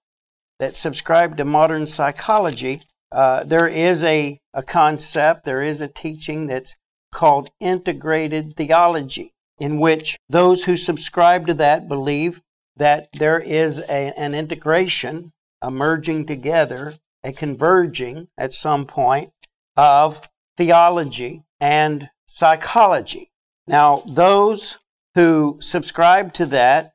that 0.61 0.77
subscribe 0.77 1.37
to 1.39 1.45
modern 1.45 1.89
psychology, 1.89 2.83
uh, 3.11 3.43
there 3.43 3.67
is 3.67 4.05
a, 4.05 4.39
a 4.55 4.63
concept, 4.63 5.45
there 5.45 5.63
is 5.63 5.81
a 5.81 5.89
teaching 5.89 6.47
that's 6.47 6.77
called 7.11 7.51
integrated 7.59 8.57
theology, 8.57 9.32
in 9.59 9.79
which 9.79 10.19
those 10.29 10.65
who 10.65 10.77
subscribe 10.77 11.47
to 11.47 11.55
that 11.55 11.89
believe 11.89 12.43
that 12.77 13.09
there 13.13 13.39
is 13.39 13.81
a, 13.81 14.13
an 14.19 14.35
integration, 14.35 15.33
a 15.61 15.71
merging 15.71 16.27
together, 16.27 16.95
a 17.23 17.33
converging 17.33 18.29
at 18.37 18.53
some 18.53 18.87
point 18.87 19.31
of 19.77 20.29
theology 20.57 21.43
and 21.61 22.09
psychology. 22.27 23.31
Now, 23.67 24.03
those 24.07 24.79
who 25.15 25.59
subscribe 25.61 26.33
to 26.35 26.47
that 26.47 26.95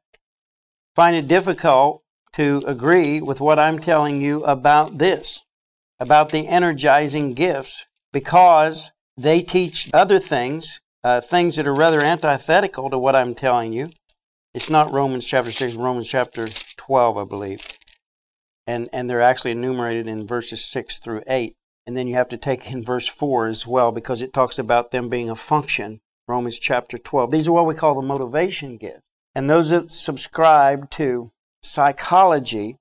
find 0.96 1.15
it 1.15 1.28
difficult 1.28 2.04
to 2.34 2.62
agree 2.65 3.22
with 3.22 3.39
what 3.39 3.60
I'm 3.60 3.80
telling 3.80 4.22
you 4.22 4.43
about 4.43 4.98
this, 4.98 5.43
about 6.00 6.30
the 6.30 6.48
energizing 6.48 7.34
gifts, 7.34 7.86
because 8.12 8.91
they 9.15 9.41
teach 9.41 9.89
other 9.93 10.20
things, 10.20 10.82
uh, 11.08 11.22
things 11.22 11.56
that 11.56 11.65
are 11.65 11.74
rather 11.74 12.02
antithetical 12.02 12.89
to 12.89 12.98
what 12.98 13.15
I'm 13.15 13.34
telling 13.34 13.72
you. 13.72 13.91
It's 14.54 14.70
not 14.70 14.91
Romans 14.91 15.26
chapter 15.26 15.54
6, 15.54 15.76
Romans 15.76 16.10
chapter 16.10 16.50
12, 16.76 17.17
I 17.17 17.24
believe. 17.24 17.65
And, 18.65 18.89
and 18.91 19.10
they're 19.10 19.22
actually 19.22 19.52
enumerated 19.52 20.10
in 20.10 20.28
verses 20.28 20.65
6 20.65 20.98
through 20.98 21.24
8. 21.26 21.56
And 21.86 21.96
then 21.96 22.08
you 22.08 22.15
have 22.15 22.28
to 22.28 22.38
take 22.38 22.70
in 22.70 22.84
verse 22.84 23.08
4 23.08 23.48
as 23.48 23.65
well 23.65 23.93
because 23.93 24.22
it 24.22 24.34
talks 24.34 24.60
about 24.60 24.91
them 24.91 25.08
being 25.08 25.30
a 25.30 25.36
function. 25.38 26.02
Romans 26.28 26.60
chapter 26.60 26.98
12. 26.98 27.32
These 27.32 27.48
are 27.48 27.54
what 27.54 27.67
we 27.67 27.74
call 27.74 27.96
the 27.96 28.02
motivation 28.02 28.76
gifts. 28.76 29.00
And 29.34 29.50
those 29.50 29.70
that 29.70 29.89
subscribe 29.89 30.89
to 30.91 31.32
psychology 31.63 32.76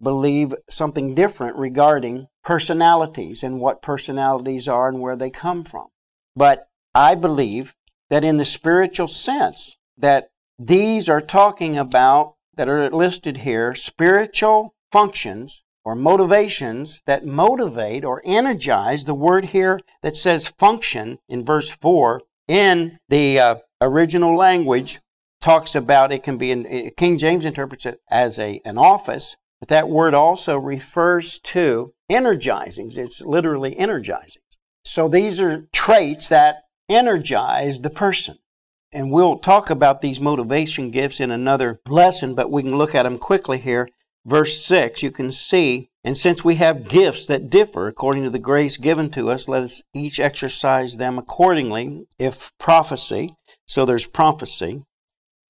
believe 0.00 0.54
something 0.70 1.12
different 1.12 1.56
regarding 1.56 2.28
personalities 2.44 3.42
and 3.42 3.58
what 3.58 3.82
personalities 3.82 4.68
are 4.68 4.88
and 4.88 5.00
where 5.00 5.16
they 5.16 5.30
come 5.30 5.64
from. 5.64 5.88
But 6.36 6.68
I 6.94 7.14
believe 7.14 7.74
that 8.10 8.24
in 8.24 8.36
the 8.36 8.44
spiritual 8.44 9.08
sense, 9.08 9.76
that 9.96 10.30
these 10.58 11.08
are 11.08 11.20
talking 11.20 11.76
about, 11.76 12.34
that 12.56 12.68
are 12.68 12.90
listed 12.90 13.38
here, 13.38 13.74
spiritual 13.74 14.74
functions 14.92 15.64
or 15.84 15.94
motivations 15.94 17.02
that 17.06 17.26
motivate 17.26 18.04
or 18.04 18.22
energize. 18.24 19.04
The 19.04 19.14
word 19.14 19.46
here 19.46 19.80
that 20.02 20.16
says 20.16 20.46
function 20.46 21.18
in 21.28 21.44
verse 21.44 21.70
4 21.70 22.22
in 22.48 22.98
the 23.08 23.38
uh, 23.38 23.54
original 23.80 24.36
language 24.36 25.00
talks 25.40 25.74
about 25.74 26.12
it 26.12 26.22
can 26.22 26.38
be, 26.38 26.50
in, 26.50 26.90
King 26.96 27.18
James 27.18 27.44
interprets 27.44 27.86
it 27.86 28.00
as 28.10 28.38
a, 28.38 28.60
an 28.64 28.78
office, 28.78 29.36
but 29.60 29.68
that 29.68 29.88
word 29.88 30.14
also 30.14 30.56
refers 30.56 31.38
to 31.40 31.92
energizing. 32.08 32.90
It's 32.96 33.20
literally 33.20 33.76
energizing. 33.76 34.42
So 34.84 35.08
these 35.08 35.40
are 35.40 35.66
traits 35.72 36.28
that 36.28 36.63
energize 36.88 37.80
the 37.80 37.90
person. 37.90 38.38
And 38.92 39.10
we'll 39.10 39.38
talk 39.38 39.70
about 39.70 40.00
these 40.00 40.20
motivation 40.20 40.90
gifts 40.90 41.18
in 41.18 41.30
another 41.30 41.80
lesson, 41.88 42.34
but 42.34 42.50
we 42.50 42.62
can 42.62 42.76
look 42.76 42.94
at 42.94 43.02
them 43.02 43.18
quickly 43.18 43.58
here. 43.58 43.88
Verse 44.24 44.64
6, 44.64 45.02
you 45.02 45.10
can 45.10 45.30
see, 45.30 45.90
and 46.02 46.16
since 46.16 46.44
we 46.44 46.54
have 46.54 46.88
gifts 46.88 47.26
that 47.26 47.50
differ 47.50 47.88
according 47.88 48.24
to 48.24 48.30
the 48.30 48.38
grace 48.38 48.76
given 48.76 49.10
to 49.10 49.30
us, 49.30 49.48
let 49.48 49.62
us 49.64 49.82
each 49.92 50.20
exercise 50.20 50.96
them 50.96 51.18
accordingly. 51.18 52.06
If 52.18 52.52
prophecy, 52.58 53.34
so 53.66 53.84
there's 53.84 54.06
prophecy. 54.06 54.82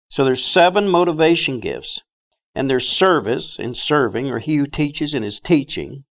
So 0.08 0.24
there's 0.24 0.44
seven 0.44 0.88
motivation 0.88 1.60
gifts, 1.60 2.02
and 2.54 2.70
there's 2.70 2.88
service 2.88 3.58
in 3.58 3.74
serving, 3.74 4.30
or 4.30 4.38
he 4.38 4.56
who 4.56 4.66
teaches 4.66 5.14
in 5.14 5.22
his 5.22 5.38
teaching. 5.38 6.04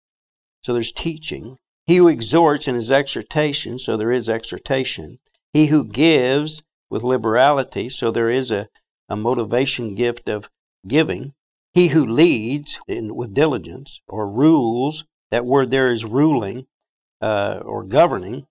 So 0.64 0.74
there's 0.74 0.92
teaching. 0.92 1.58
He 1.88 1.98
who 1.98 2.08
exhorts 2.08 2.67
in 2.67 2.76
his 2.76 2.91
exhortation, 2.91 3.78
so 3.78 3.98
there 3.98 4.12
is 4.12 4.30
exhortation. 4.30 5.20
He 5.54 5.67
who 5.67 5.84
gives 5.86 6.63
with 6.89 7.04
liberality, 7.04 7.89
so 7.89 8.12
there 8.12 8.30
is 8.30 8.52
a, 8.52 8.67
a 9.10 9.15
motivation 9.15 9.96
gift 9.96 10.30
of 10.30 10.50
giving. 10.88 11.34
He 11.74 11.88
who 11.88 12.06
leads 12.06 12.80
in, 12.88 13.15
with 13.15 13.34
diligence 13.34 14.02
or 14.08 14.30
rules, 14.30 15.06
that 15.32 15.46
word 15.46 15.72
there 15.72 15.91
is 15.91 16.06
ruling 16.06 16.67
uh, 17.22 17.62
or 17.63 17.84
governing. 17.84 18.46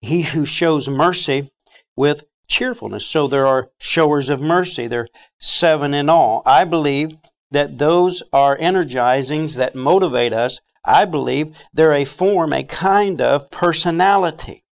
He 0.00 0.22
who 0.22 0.46
shows 0.46 0.88
mercy 0.88 1.50
with 1.96 2.24
cheerfulness. 2.46 3.06
So 3.06 3.26
there 3.26 3.46
are 3.46 3.70
showers 3.78 4.30
of 4.30 4.40
mercy. 4.40 4.86
There 4.86 5.00
are 5.00 5.08
seven 5.38 5.94
in 5.94 6.08
all. 6.08 6.42
I 6.44 6.64
believe 6.64 7.12
that 7.50 7.78
those 7.78 8.22
are 8.32 8.56
energizings 8.58 9.56
that 9.56 9.74
motivate 9.74 10.32
us. 10.32 10.60
I 10.84 11.04
believe 11.04 11.56
they're 11.72 11.92
a 11.92 12.04
form, 12.04 12.52
a 12.52 12.62
kind 12.64 13.20
of 13.20 13.50
personality. 13.50 14.64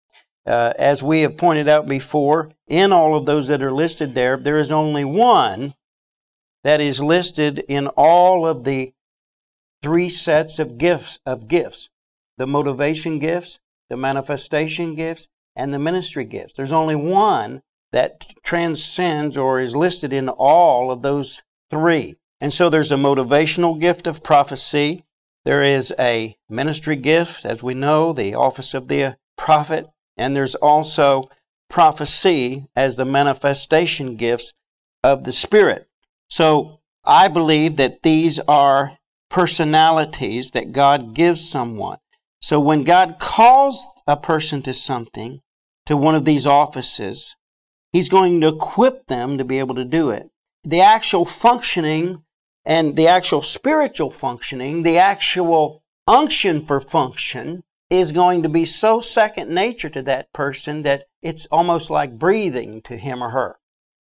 Uh, 0.46 0.72
as 0.78 1.02
we 1.02 1.20
have 1.20 1.36
pointed 1.36 1.68
out 1.68 1.86
before, 1.86 2.50
in 2.66 2.92
all 2.92 3.14
of 3.14 3.26
those 3.26 3.48
that 3.48 3.62
are 3.62 3.72
listed 3.72 4.14
there, 4.14 4.36
there 4.36 4.58
is 4.58 4.72
only 4.72 5.04
one 5.04 5.74
that 6.64 6.80
is 6.80 7.02
listed 7.02 7.58
in 7.68 7.86
all 7.88 8.46
of 8.46 8.64
the 8.64 8.92
three 9.82 10.08
sets 10.08 10.58
of 10.58 10.78
gifts 10.78 11.18
of 11.24 11.46
gifts. 11.46 11.88
The 12.38 12.46
motivation 12.46 13.18
gifts 13.18 13.60
the 13.90 13.96
manifestation 13.96 14.94
gifts 14.94 15.28
and 15.54 15.74
the 15.74 15.78
ministry 15.78 16.24
gifts. 16.24 16.54
There's 16.54 16.72
only 16.72 16.94
one 16.94 17.60
that 17.92 18.24
transcends 18.42 19.36
or 19.36 19.60
is 19.60 19.76
listed 19.76 20.12
in 20.12 20.28
all 20.30 20.90
of 20.90 21.02
those 21.02 21.42
three. 21.68 22.14
And 22.40 22.52
so 22.52 22.70
there's 22.70 22.92
a 22.92 22.96
motivational 22.96 23.78
gift 23.78 24.06
of 24.06 24.22
prophecy 24.22 25.04
there 25.44 25.62
is 25.62 25.94
a 25.98 26.37
ministry 26.48 26.96
gift 26.96 27.44
as 27.44 27.62
we 27.62 27.74
know 27.74 28.12
the 28.12 28.35
office 28.35 28.74
of 28.74 28.88
the 28.88 29.16
prophet 29.37 29.87
and 30.16 30.37
there's 30.37 30.55
also 30.57 31.22
prophecy 31.70 32.68
as 32.76 32.96
the 32.96 33.05
manifestation 33.07 34.16
gifts 34.16 34.53
of 35.03 35.24
the 35.24 35.33
Spirit. 35.33 35.88
So 36.29 36.81
I 37.05 37.29
believe 37.29 37.76
that 37.76 38.03
these 38.03 38.38
are 38.40 38.98
personalities 39.31 40.50
that 40.50 40.72
God 40.72 41.14
gives 41.14 41.48
someone. 41.48 41.98
So 42.42 42.61
when 42.61 42.85
God 42.85 43.16
calls 43.18 43.87
a 44.07 44.16
person 44.16 44.61
to 44.62 44.74
something, 44.74 45.40
to 45.87 45.96
one 45.96 46.14
of 46.14 46.24
these 46.24 46.46
offices, 46.46 47.37
He's 47.92 48.09
going 48.09 48.40
to 48.40 48.48
equip 48.48 49.07
them 49.07 49.38
to 49.38 49.44
be 49.44 49.59
able 49.59 49.74
to 49.74 49.85
do 49.85 50.11
it. 50.11 50.29
The 50.64 50.81
actual 50.81 51.24
functioning 51.24 52.22
and 52.70 52.94
the 52.94 53.09
actual 53.09 53.42
spiritual 53.42 54.11
functioning, 54.11 54.85
the 54.85 54.96
actual 54.96 55.83
unction 56.06 56.64
for 56.64 56.80
function, 56.80 57.64
is 57.90 58.12
going 58.12 58.44
to 58.44 58.48
be 58.48 58.64
so 58.64 59.00
second 59.00 59.52
nature 59.52 59.88
to 59.88 60.00
that 60.02 60.33
person 60.33 60.83
that 60.83 61.09
it's 61.20 61.46
almost 61.46 61.90
like 61.90 62.16
breathing 62.16 62.80
to 62.83 62.96
him 62.96 63.24
or 63.24 63.30
her. 63.30 63.59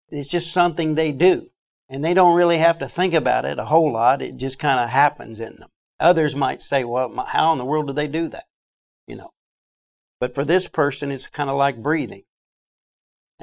It's 0.08 0.30
just 0.30 0.54
something 0.54 0.96
they 0.96 1.12
do. 1.12 1.50
And 1.90 2.06
they 2.06 2.14
don't 2.14 2.38
really 2.38 2.60
have 2.60 2.80
to 2.80 2.88
think 2.88 3.14
about 3.14 3.44
it 3.44 3.60
a 3.60 3.66
whole 3.66 3.92
lot. 3.92 4.22
It 4.22 4.38
just 4.38 4.60
kind 4.60 4.80
of 4.80 4.90
happens 4.90 5.42
in 5.42 5.58
them. 5.58 5.70
Others 6.00 6.34
might 6.34 6.62
say, 6.62 6.86
well, 6.86 7.14
how 7.28 7.52
in 7.52 7.58
the 7.58 7.66
world 7.66 7.88
do 7.88 7.94
they 7.94 8.08
do 8.08 8.30
that? 8.30 8.46
You 9.08 9.18
know. 9.18 9.34
But 10.22 10.34
for 10.34 10.46
this 10.46 10.70
person, 10.70 11.12
it's 11.12 11.28
kind 11.28 11.50
of 11.50 11.58
like 11.58 11.84
breathing. 11.84 12.24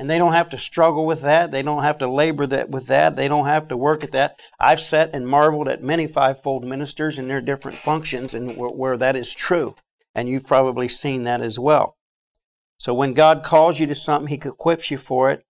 And 0.00 0.08
they 0.08 0.16
don't 0.16 0.32
have 0.32 0.48
to 0.48 0.56
struggle 0.56 1.04
with 1.04 1.20
that. 1.20 1.50
They 1.50 1.62
don't 1.62 1.82
have 1.82 1.98
to 1.98 2.08
labor 2.08 2.46
that 2.46 2.70
with 2.70 2.86
that. 2.86 3.16
They 3.16 3.28
don't 3.28 3.44
have 3.44 3.68
to 3.68 3.76
work 3.76 4.02
at 4.02 4.12
that. 4.12 4.40
I've 4.58 4.80
sat 4.80 5.10
and 5.14 5.28
marveled 5.28 5.68
at 5.68 5.82
many 5.82 6.06
fivefold 6.06 6.64
ministers 6.64 7.18
and 7.18 7.28
their 7.28 7.42
different 7.42 7.76
functions 7.76 8.32
and 8.32 8.56
where, 8.56 8.70
where 8.70 8.96
that 8.96 9.14
is 9.14 9.34
true. 9.34 9.76
And 10.14 10.26
you've 10.26 10.46
probably 10.46 10.88
seen 10.88 11.24
that 11.24 11.42
as 11.42 11.58
well. 11.58 11.98
So 12.78 12.94
when 12.94 13.12
God 13.12 13.42
calls 13.42 13.78
you 13.78 13.86
to 13.88 13.94
something, 13.94 14.28
He 14.28 14.36
equips 14.36 14.90
you 14.90 14.96
for 14.96 15.30
it. 15.30 15.44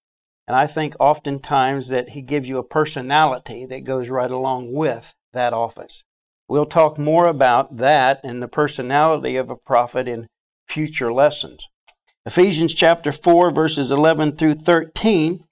And 0.49 0.57
I 0.57 0.67
think 0.67 0.97
oftentimes 0.99 1.87
that 1.91 2.09
he 2.09 2.21
gives 2.21 2.49
you 2.49 2.59
a 2.59 2.65
personality 2.65 3.67
that 3.67 3.85
goes 3.85 4.09
right 4.09 4.33
along 4.33 4.73
with 4.73 5.15
that 5.33 5.53
office. 5.53 6.03
We'll 6.49 6.67
talk 6.67 6.99
more 6.99 7.29
about 7.29 7.77
that 7.77 8.19
and 8.25 8.43
the 8.43 8.49
personality 8.49 9.37
of 9.37 9.49
a 9.49 9.55
prophet 9.55 10.09
in 10.09 10.27
future 10.67 11.13
lessons. 11.13 11.69
Ephesians 12.27 12.75
chapter 12.75 13.13
4, 13.13 13.51
verses 13.51 13.91
11 13.91 14.37
through 14.37 14.55
13, 14.55 15.45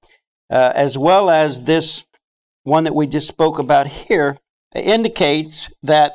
uh, 0.50 0.72
as 0.74 0.98
well 0.98 1.30
as 1.30 1.62
this 1.62 2.04
one 2.62 2.84
that 2.84 2.94
we 2.94 3.06
just 3.06 3.28
spoke 3.28 3.58
about 3.58 3.86
here, 3.86 4.38
indicates 4.74 5.70
that 5.82 6.12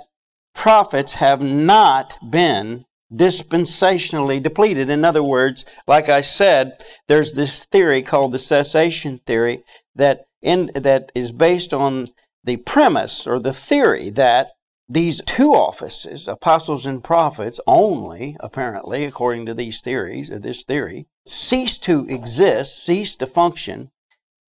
prophets 0.53 1.13
have 1.13 1.41
not 1.41 2.17
been 2.29 2.85
dispensationally 3.11 4.41
depleted. 4.41 4.89
In 4.89 5.05
other 5.05 5.23
words, 5.23 5.65
like 5.87 6.09
I 6.09 6.21
said, 6.21 6.83
there's 7.07 7.33
this 7.33 7.65
theory 7.65 8.01
called 8.01 8.31
the 8.31 8.39
cessation 8.39 9.19
theory 9.25 9.63
that 9.95 10.25
in, 10.41 10.71
that 10.75 11.11
is 11.15 11.31
based 11.31 11.73
on 11.73 12.09
the 12.43 12.57
premise 12.57 13.25
or 13.25 13.39
the 13.39 13.53
theory 13.53 14.09
that 14.11 14.51
these 14.93 15.21
two 15.25 15.53
offices, 15.55 16.27
apostles 16.27 16.85
and 16.85 17.03
prophets, 17.03 17.59
only 17.65 18.37
apparently, 18.39 19.05
according 19.05 19.47
to 19.47 19.53
these 19.55 19.81
theories, 19.81 20.29
or 20.29 20.37
this 20.37 20.63
theory, 20.63 21.07
cease 21.25 21.79
to 21.79 22.05
exist, 22.07 22.83
cease 22.83 23.15
to 23.15 23.25
function, 23.25 23.89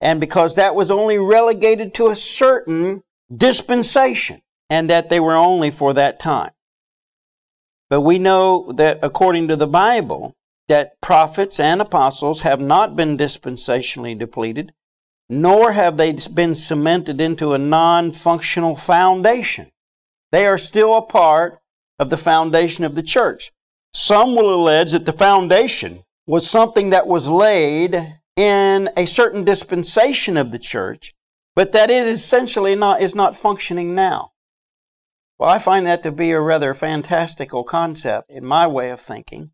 and 0.01 0.19
because 0.19 0.57
that 0.57 0.75
was 0.75 0.91
only 0.91 1.17
relegated 1.17 1.95
to 1.95 2.09
a 2.09 2.17
certain 2.17 3.05
dispensation, 3.35 4.43
and 4.69 4.91
that 4.91 5.11
they 5.11 5.21
were 5.21 5.37
only 5.37 5.71
for 5.71 5.95
that 5.95 6.19
time. 6.19 6.51
But 7.89 8.01
we 8.01 8.19
know 8.19 8.73
that 8.73 8.99
according 9.01 9.47
to 9.47 9.57
the 9.57 9.69
Bible, 9.69 10.35
that 10.67 11.01
prophets 11.01 11.61
and 11.61 11.81
apostles 11.81 12.41
have 12.41 12.61
not 12.61 12.97
been 12.97 13.17
dispensationally 13.17 14.19
depleted, 14.19 14.73
nor 15.29 15.73
have 15.73 15.99
they 15.99 16.17
been 16.35 16.57
cemented 16.57 17.21
into 17.21 17.53
a 17.53 17.59
non 17.59 18.11
functional 18.11 18.75
foundation. 18.75 19.71
They 20.33 20.47
are 20.47 20.59
still 20.59 20.97
a 20.97 21.03
part 21.03 21.61
of 21.99 22.11
the 22.11 22.17
foundation 22.17 22.85
of 22.85 22.95
the 22.95 23.03
church. 23.03 23.53
Some 23.93 24.35
will 24.35 24.53
allege 24.53 24.93
that 24.93 25.05
the 25.05 25.13
foundation 25.13 26.03
was 26.27 26.49
something 26.49 26.91
that 26.91 27.07
was 27.07 27.29
laid 27.29 28.19
in 28.37 28.89
a 28.97 29.07
certain 29.07 29.45
dispensation 29.45 30.39
of 30.39 30.51
the 30.51 30.59
church, 30.59 31.15
but 31.55 31.73
that 31.73 31.91
it 31.91 32.09
essentially 32.09 32.75
not, 32.75 33.03
is 33.03 33.15
not 33.15 33.37
functioning 33.37 33.95
now. 33.95 34.33
Well, 35.39 35.51
I 35.51 35.59
find 35.59 35.85
that 35.87 36.03
to 36.05 36.13
be 36.13 36.31
a 36.31 36.41
rather 36.41 36.73
fantastical 36.73 37.63
concept 37.65 38.31
in 38.31 38.45
my 38.45 38.67
way 38.67 38.91
of 38.91 39.01
thinking, 39.01 39.51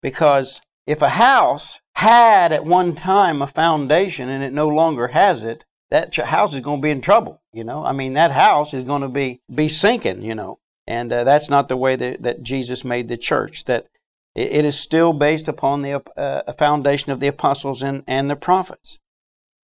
because 0.00 0.62
if 0.86 1.02
a 1.02 1.10
house 1.10 1.80
had 1.96 2.52
at 2.52 2.64
one 2.64 2.94
time 2.94 3.42
a 3.42 3.46
foundation 3.46 4.28
and 4.28 4.42
it 4.42 4.52
no 4.52 4.68
longer 4.68 5.08
has 5.08 5.44
it, 5.44 5.66
that 5.94 6.14
house 6.16 6.54
is 6.54 6.60
going 6.60 6.80
to 6.80 6.82
be 6.82 6.90
in 6.90 7.00
trouble. 7.00 7.40
You 7.52 7.64
know, 7.64 7.84
I 7.84 7.92
mean, 7.92 8.14
that 8.14 8.32
house 8.32 8.74
is 8.74 8.82
going 8.82 9.02
to 9.02 9.08
be 9.08 9.40
be 9.54 9.68
sinking. 9.68 10.22
You 10.22 10.34
know, 10.34 10.58
and 10.86 11.12
uh, 11.12 11.24
that's 11.24 11.48
not 11.48 11.68
the 11.68 11.76
way 11.76 11.96
that, 11.96 12.22
that 12.22 12.42
Jesus 12.42 12.84
made 12.84 13.08
the 13.08 13.16
church. 13.16 13.64
That 13.64 13.86
it 14.34 14.64
is 14.64 14.78
still 14.78 15.12
based 15.12 15.46
upon 15.46 15.82
the 15.82 16.02
uh, 16.16 16.52
foundation 16.54 17.12
of 17.12 17.20
the 17.20 17.28
apostles 17.28 17.82
and, 17.82 18.02
and 18.08 18.28
the 18.28 18.36
prophets. 18.36 18.98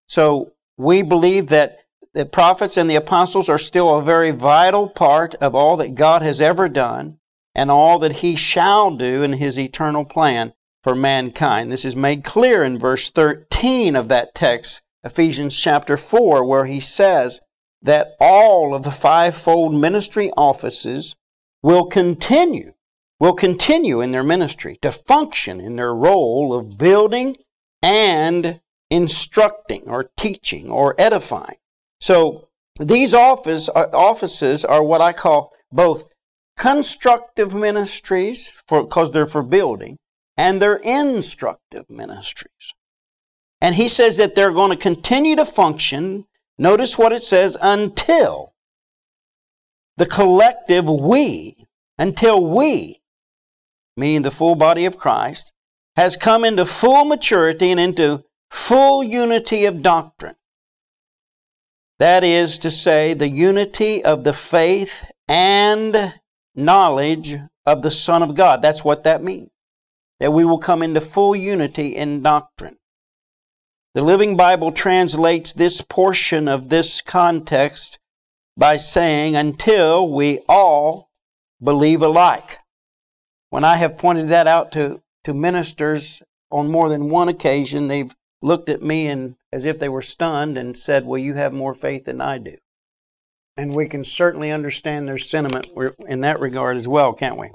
So 0.06 0.52
we 0.76 1.02
believe 1.02 1.48
that 1.48 1.78
the 2.14 2.24
prophets 2.24 2.76
and 2.76 2.88
the 2.88 2.94
apostles 2.94 3.48
are 3.48 3.58
still 3.58 3.96
a 3.96 4.02
very 4.02 4.30
vital 4.30 4.88
part 4.88 5.34
of 5.36 5.54
all 5.54 5.76
that 5.78 5.96
God 5.96 6.22
has 6.22 6.40
ever 6.40 6.68
done 6.68 7.18
and 7.54 7.70
all 7.70 7.98
that 7.98 8.18
he 8.18 8.36
shall 8.36 8.92
do 8.92 9.22
in 9.24 9.34
his 9.34 9.58
eternal 9.58 10.04
plan 10.04 10.52
for 10.82 10.94
mankind. 10.94 11.70
This 11.70 11.84
is 11.84 11.96
made 11.96 12.24
clear 12.24 12.62
in 12.62 12.78
verse 12.78 13.10
13 13.10 13.96
of 13.96 14.08
that 14.08 14.34
text, 14.34 14.82
Ephesians 15.02 15.58
chapter 15.58 15.96
4, 15.96 16.44
where 16.44 16.66
he 16.66 16.80
says 16.80 17.40
that 17.82 18.16
all 18.20 18.74
of 18.74 18.82
the 18.82 18.90
fivefold 18.90 19.74
ministry 19.74 20.30
offices 20.36 21.16
will 21.62 21.86
continue, 21.86 22.72
will 23.18 23.32
continue 23.32 24.00
in 24.00 24.12
their 24.12 24.22
ministry 24.22 24.76
to 24.82 24.92
function 24.92 25.60
in 25.60 25.76
their 25.76 25.94
role 25.94 26.52
of 26.52 26.76
building 26.76 27.36
and 27.82 28.60
instructing 28.90 29.88
or 29.88 30.10
teaching 30.16 30.70
or 30.70 30.94
edifying. 30.98 31.56
So 32.00 32.48
these 32.78 33.14
office, 33.14 33.68
uh, 33.68 33.86
offices 33.92 34.64
are 34.64 34.82
what 34.82 35.00
I 35.00 35.12
call 35.12 35.52
both 35.72 36.04
constructive 36.58 37.54
ministries 37.54 38.52
because 38.68 39.12
they're 39.12 39.26
for 39.26 39.42
building 39.42 39.96
and 40.36 40.60
they're 40.60 40.76
instructive 40.76 41.88
ministries. 41.88 42.74
And 43.60 43.74
he 43.74 43.88
says 43.88 44.16
that 44.16 44.34
they're 44.34 44.52
going 44.52 44.70
to 44.70 44.76
continue 44.76 45.36
to 45.36 45.44
function. 45.44 46.26
Notice 46.58 46.96
what 46.96 47.12
it 47.12 47.22
says 47.22 47.56
until 47.60 48.54
the 49.96 50.06
collective 50.06 50.88
we, 50.88 51.66
until 51.98 52.42
we, 52.44 53.02
meaning 53.96 54.22
the 54.22 54.30
full 54.30 54.54
body 54.54 54.86
of 54.86 54.96
Christ, 54.96 55.52
has 55.96 56.16
come 56.16 56.44
into 56.44 56.64
full 56.64 57.04
maturity 57.04 57.70
and 57.70 57.80
into 57.80 58.24
full 58.50 59.04
unity 59.04 59.66
of 59.66 59.82
doctrine 59.82 60.36
that 62.00 62.24
is 62.24 62.56
to 62.60 62.70
say, 62.70 63.12
the 63.12 63.28
unity 63.28 64.02
of 64.02 64.24
the 64.24 64.32
faith 64.32 65.12
and 65.28 66.14
knowledge 66.54 67.36
of 67.66 67.82
the 67.82 67.90
Son 67.90 68.22
of 68.22 68.34
God. 68.34 68.62
That's 68.62 68.82
what 68.82 69.04
that 69.04 69.22
means. 69.22 69.50
That 70.18 70.32
we 70.32 70.46
will 70.46 70.58
come 70.58 70.82
into 70.82 71.02
full 71.02 71.36
unity 71.36 71.94
in 71.94 72.22
doctrine. 72.22 72.78
The 73.92 74.02
Living 74.02 74.36
Bible 74.36 74.70
translates 74.70 75.52
this 75.52 75.80
portion 75.80 76.46
of 76.46 76.68
this 76.68 77.00
context 77.00 77.98
by 78.56 78.76
saying, 78.76 79.34
until 79.34 80.08
we 80.08 80.40
all 80.48 81.10
believe 81.60 82.00
alike. 82.00 82.58
When 83.48 83.64
I 83.64 83.76
have 83.76 83.98
pointed 83.98 84.28
that 84.28 84.46
out 84.46 84.70
to, 84.72 85.02
to 85.24 85.34
ministers 85.34 86.22
on 86.52 86.70
more 86.70 86.88
than 86.88 87.10
one 87.10 87.28
occasion, 87.28 87.88
they've 87.88 88.14
looked 88.40 88.68
at 88.68 88.80
me 88.80 89.08
and 89.08 89.34
as 89.52 89.64
if 89.64 89.80
they 89.80 89.88
were 89.88 90.02
stunned 90.02 90.56
and 90.56 90.76
said, 90.76 91.04
Well, 91.04 91.18
you 91.18 91.34
have 91.34 91.52
more 91.52 91.74
faith 91.74 92.04
than 92.04 92.20
I 92.20 92.38
do. 92.38 92.56
And 93.56 93.74
we 93.74 93.88
can 93.88 94.04
certainly 94.04 94.52
understand 94.52 95.08
their 95.08 95.18
sentiment 95.18 95.66
in 96.06 96.20
that 96.20 96.38
regard 96.38 96.76
as 96.76 96.86
well, 96.86 97.12
can't 97.12 97.36
we? 97.36 97.50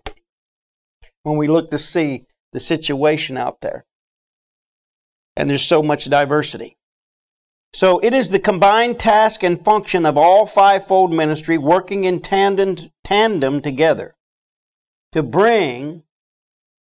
When 1.23 1.37
we 1.37 1.47
look 1.47 1.71
to 1.71 1.79
see 1.79 2.25
the 2.51 2.59
situation 2.59 3.37
out 3.37 3.61
there. 3.61 3.85
And 5.35 5.49
there's 5.49 5.65
so 5.65 5.83
much 5.83 6.05
diversity. 6.05 6.77
So 7.73 7.99
it 7.99 8.13
is 8.13 8.29
the 8.29 8.39
combined 8.39 8.99
task 8.99 9.43
and 9.43 9.63
function 9.63 10.05
of 10.05 10.17
all 10.17 10.45
fivefold 10.45 11.11
ministry 11.11 11.57
working 11.57 12.05
in 12.05 12.21
tandem, 12.21 12.77
tandem 13.03 13.61
together 13.61 14.15
to 15.11 15.21
bring 15.21 16.03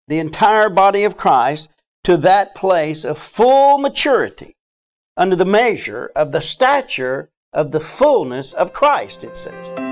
the 0.08 0.20
entire 0.20 0.70
body 0.70 1.06
of 1.06 1.16
Christ 1.16 1.70
to 2.04 2.18
that 2.18 2.56
place 2.56 3.06
of 3.06 3.18
full 3.18 3.78
maturity 3.78 4.58
under 5.16 5.36
the 5.36 5.46
measure 5.46 6.12
of 6.16 6.32
the 6.32 6.42
stature 6.42 7.30
of 7.54 7.72
the 7.72 7.80
fullness 7.80 8.54
of 8.54 8.74
Christ, 8.74 9.24
it 9.24 9.38
says. 9.38 9.91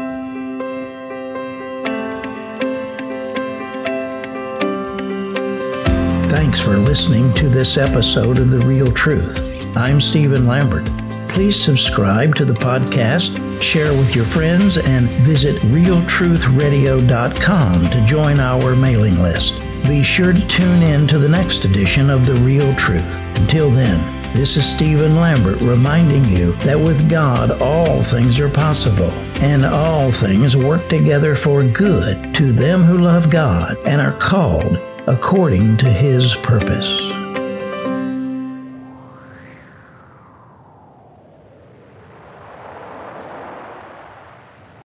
Thanks 6.30 6.60
for 6.60 6.78
listening 6.78 7.34
to 7.34 7.50
this 7.50 7.76
episode 7.76 8.38
of 8.38 8.52
The 8.52 8.60
Real 8.60 8.86
Truth. 8.86 9.42
I'm 9.76 10.00
Stephen 10.00 10.46
Lambert. 10.46 10.86
Please 11.28 11.60
subscribe 11.60 12.36
to 12.36 12.46
the 12.46 12.54
podcast, 12.54 13.60
share 13.60 13.92
with 13.94 14.15
your 14.15 14.26
friends, 14.26 14.78
and 14.78 15.10
visit 15.10 15.56
realtruthradio.com 15.63 17.89
to 17.89 18.06
join 18.06 18.39
our 18.39 18.76
mailing 18.76 19.20
list. 19.20 19.56
Be 19.88 20.04
sure 20.04 20.32
to 20.32 20.48
tune 20.48 20.84
in 20.84 21.08
to 21.08 21.18
the 21.18 21.28
next 21.28 21.65
edition 21.65 22.12
of 22.12 22.28
The 22.28 22.36
Real 22.36 22.76
Truth. 22.76 23.20
Until 23.39 23.72
then, 23.72 24.00
this 24.36 24.56
is 24.56 24.70
Stephen 24.70 25.15
Lambert 25.15 25.60
reminding 25.62 26.26
you 26.26 26.54
that 26.58 26.80
with 26.80 27.10
God 27.10 27.60
all 27.60 28.04
things 28.04 28.39
are 28.39 28.50
possible, 28.50 29.10
and 29.42 29.65
all 29.65 30.12
things 30.12 30.56
work 30.56 30.88
together 30.89 31.36
for 31.36 31.63
good 31.63 32.36
to 32.36 32.54
them 32.54 32.84
who 32.84 33.00
love 33.00 33.32
God 33.32 33.78
and 33.88 34.00
are 34.00 34.15
called 34.20 34.80
according 35.10 35.76
to 35.76 35.91
His 35.91 36.36
purpose. 36.36 37.19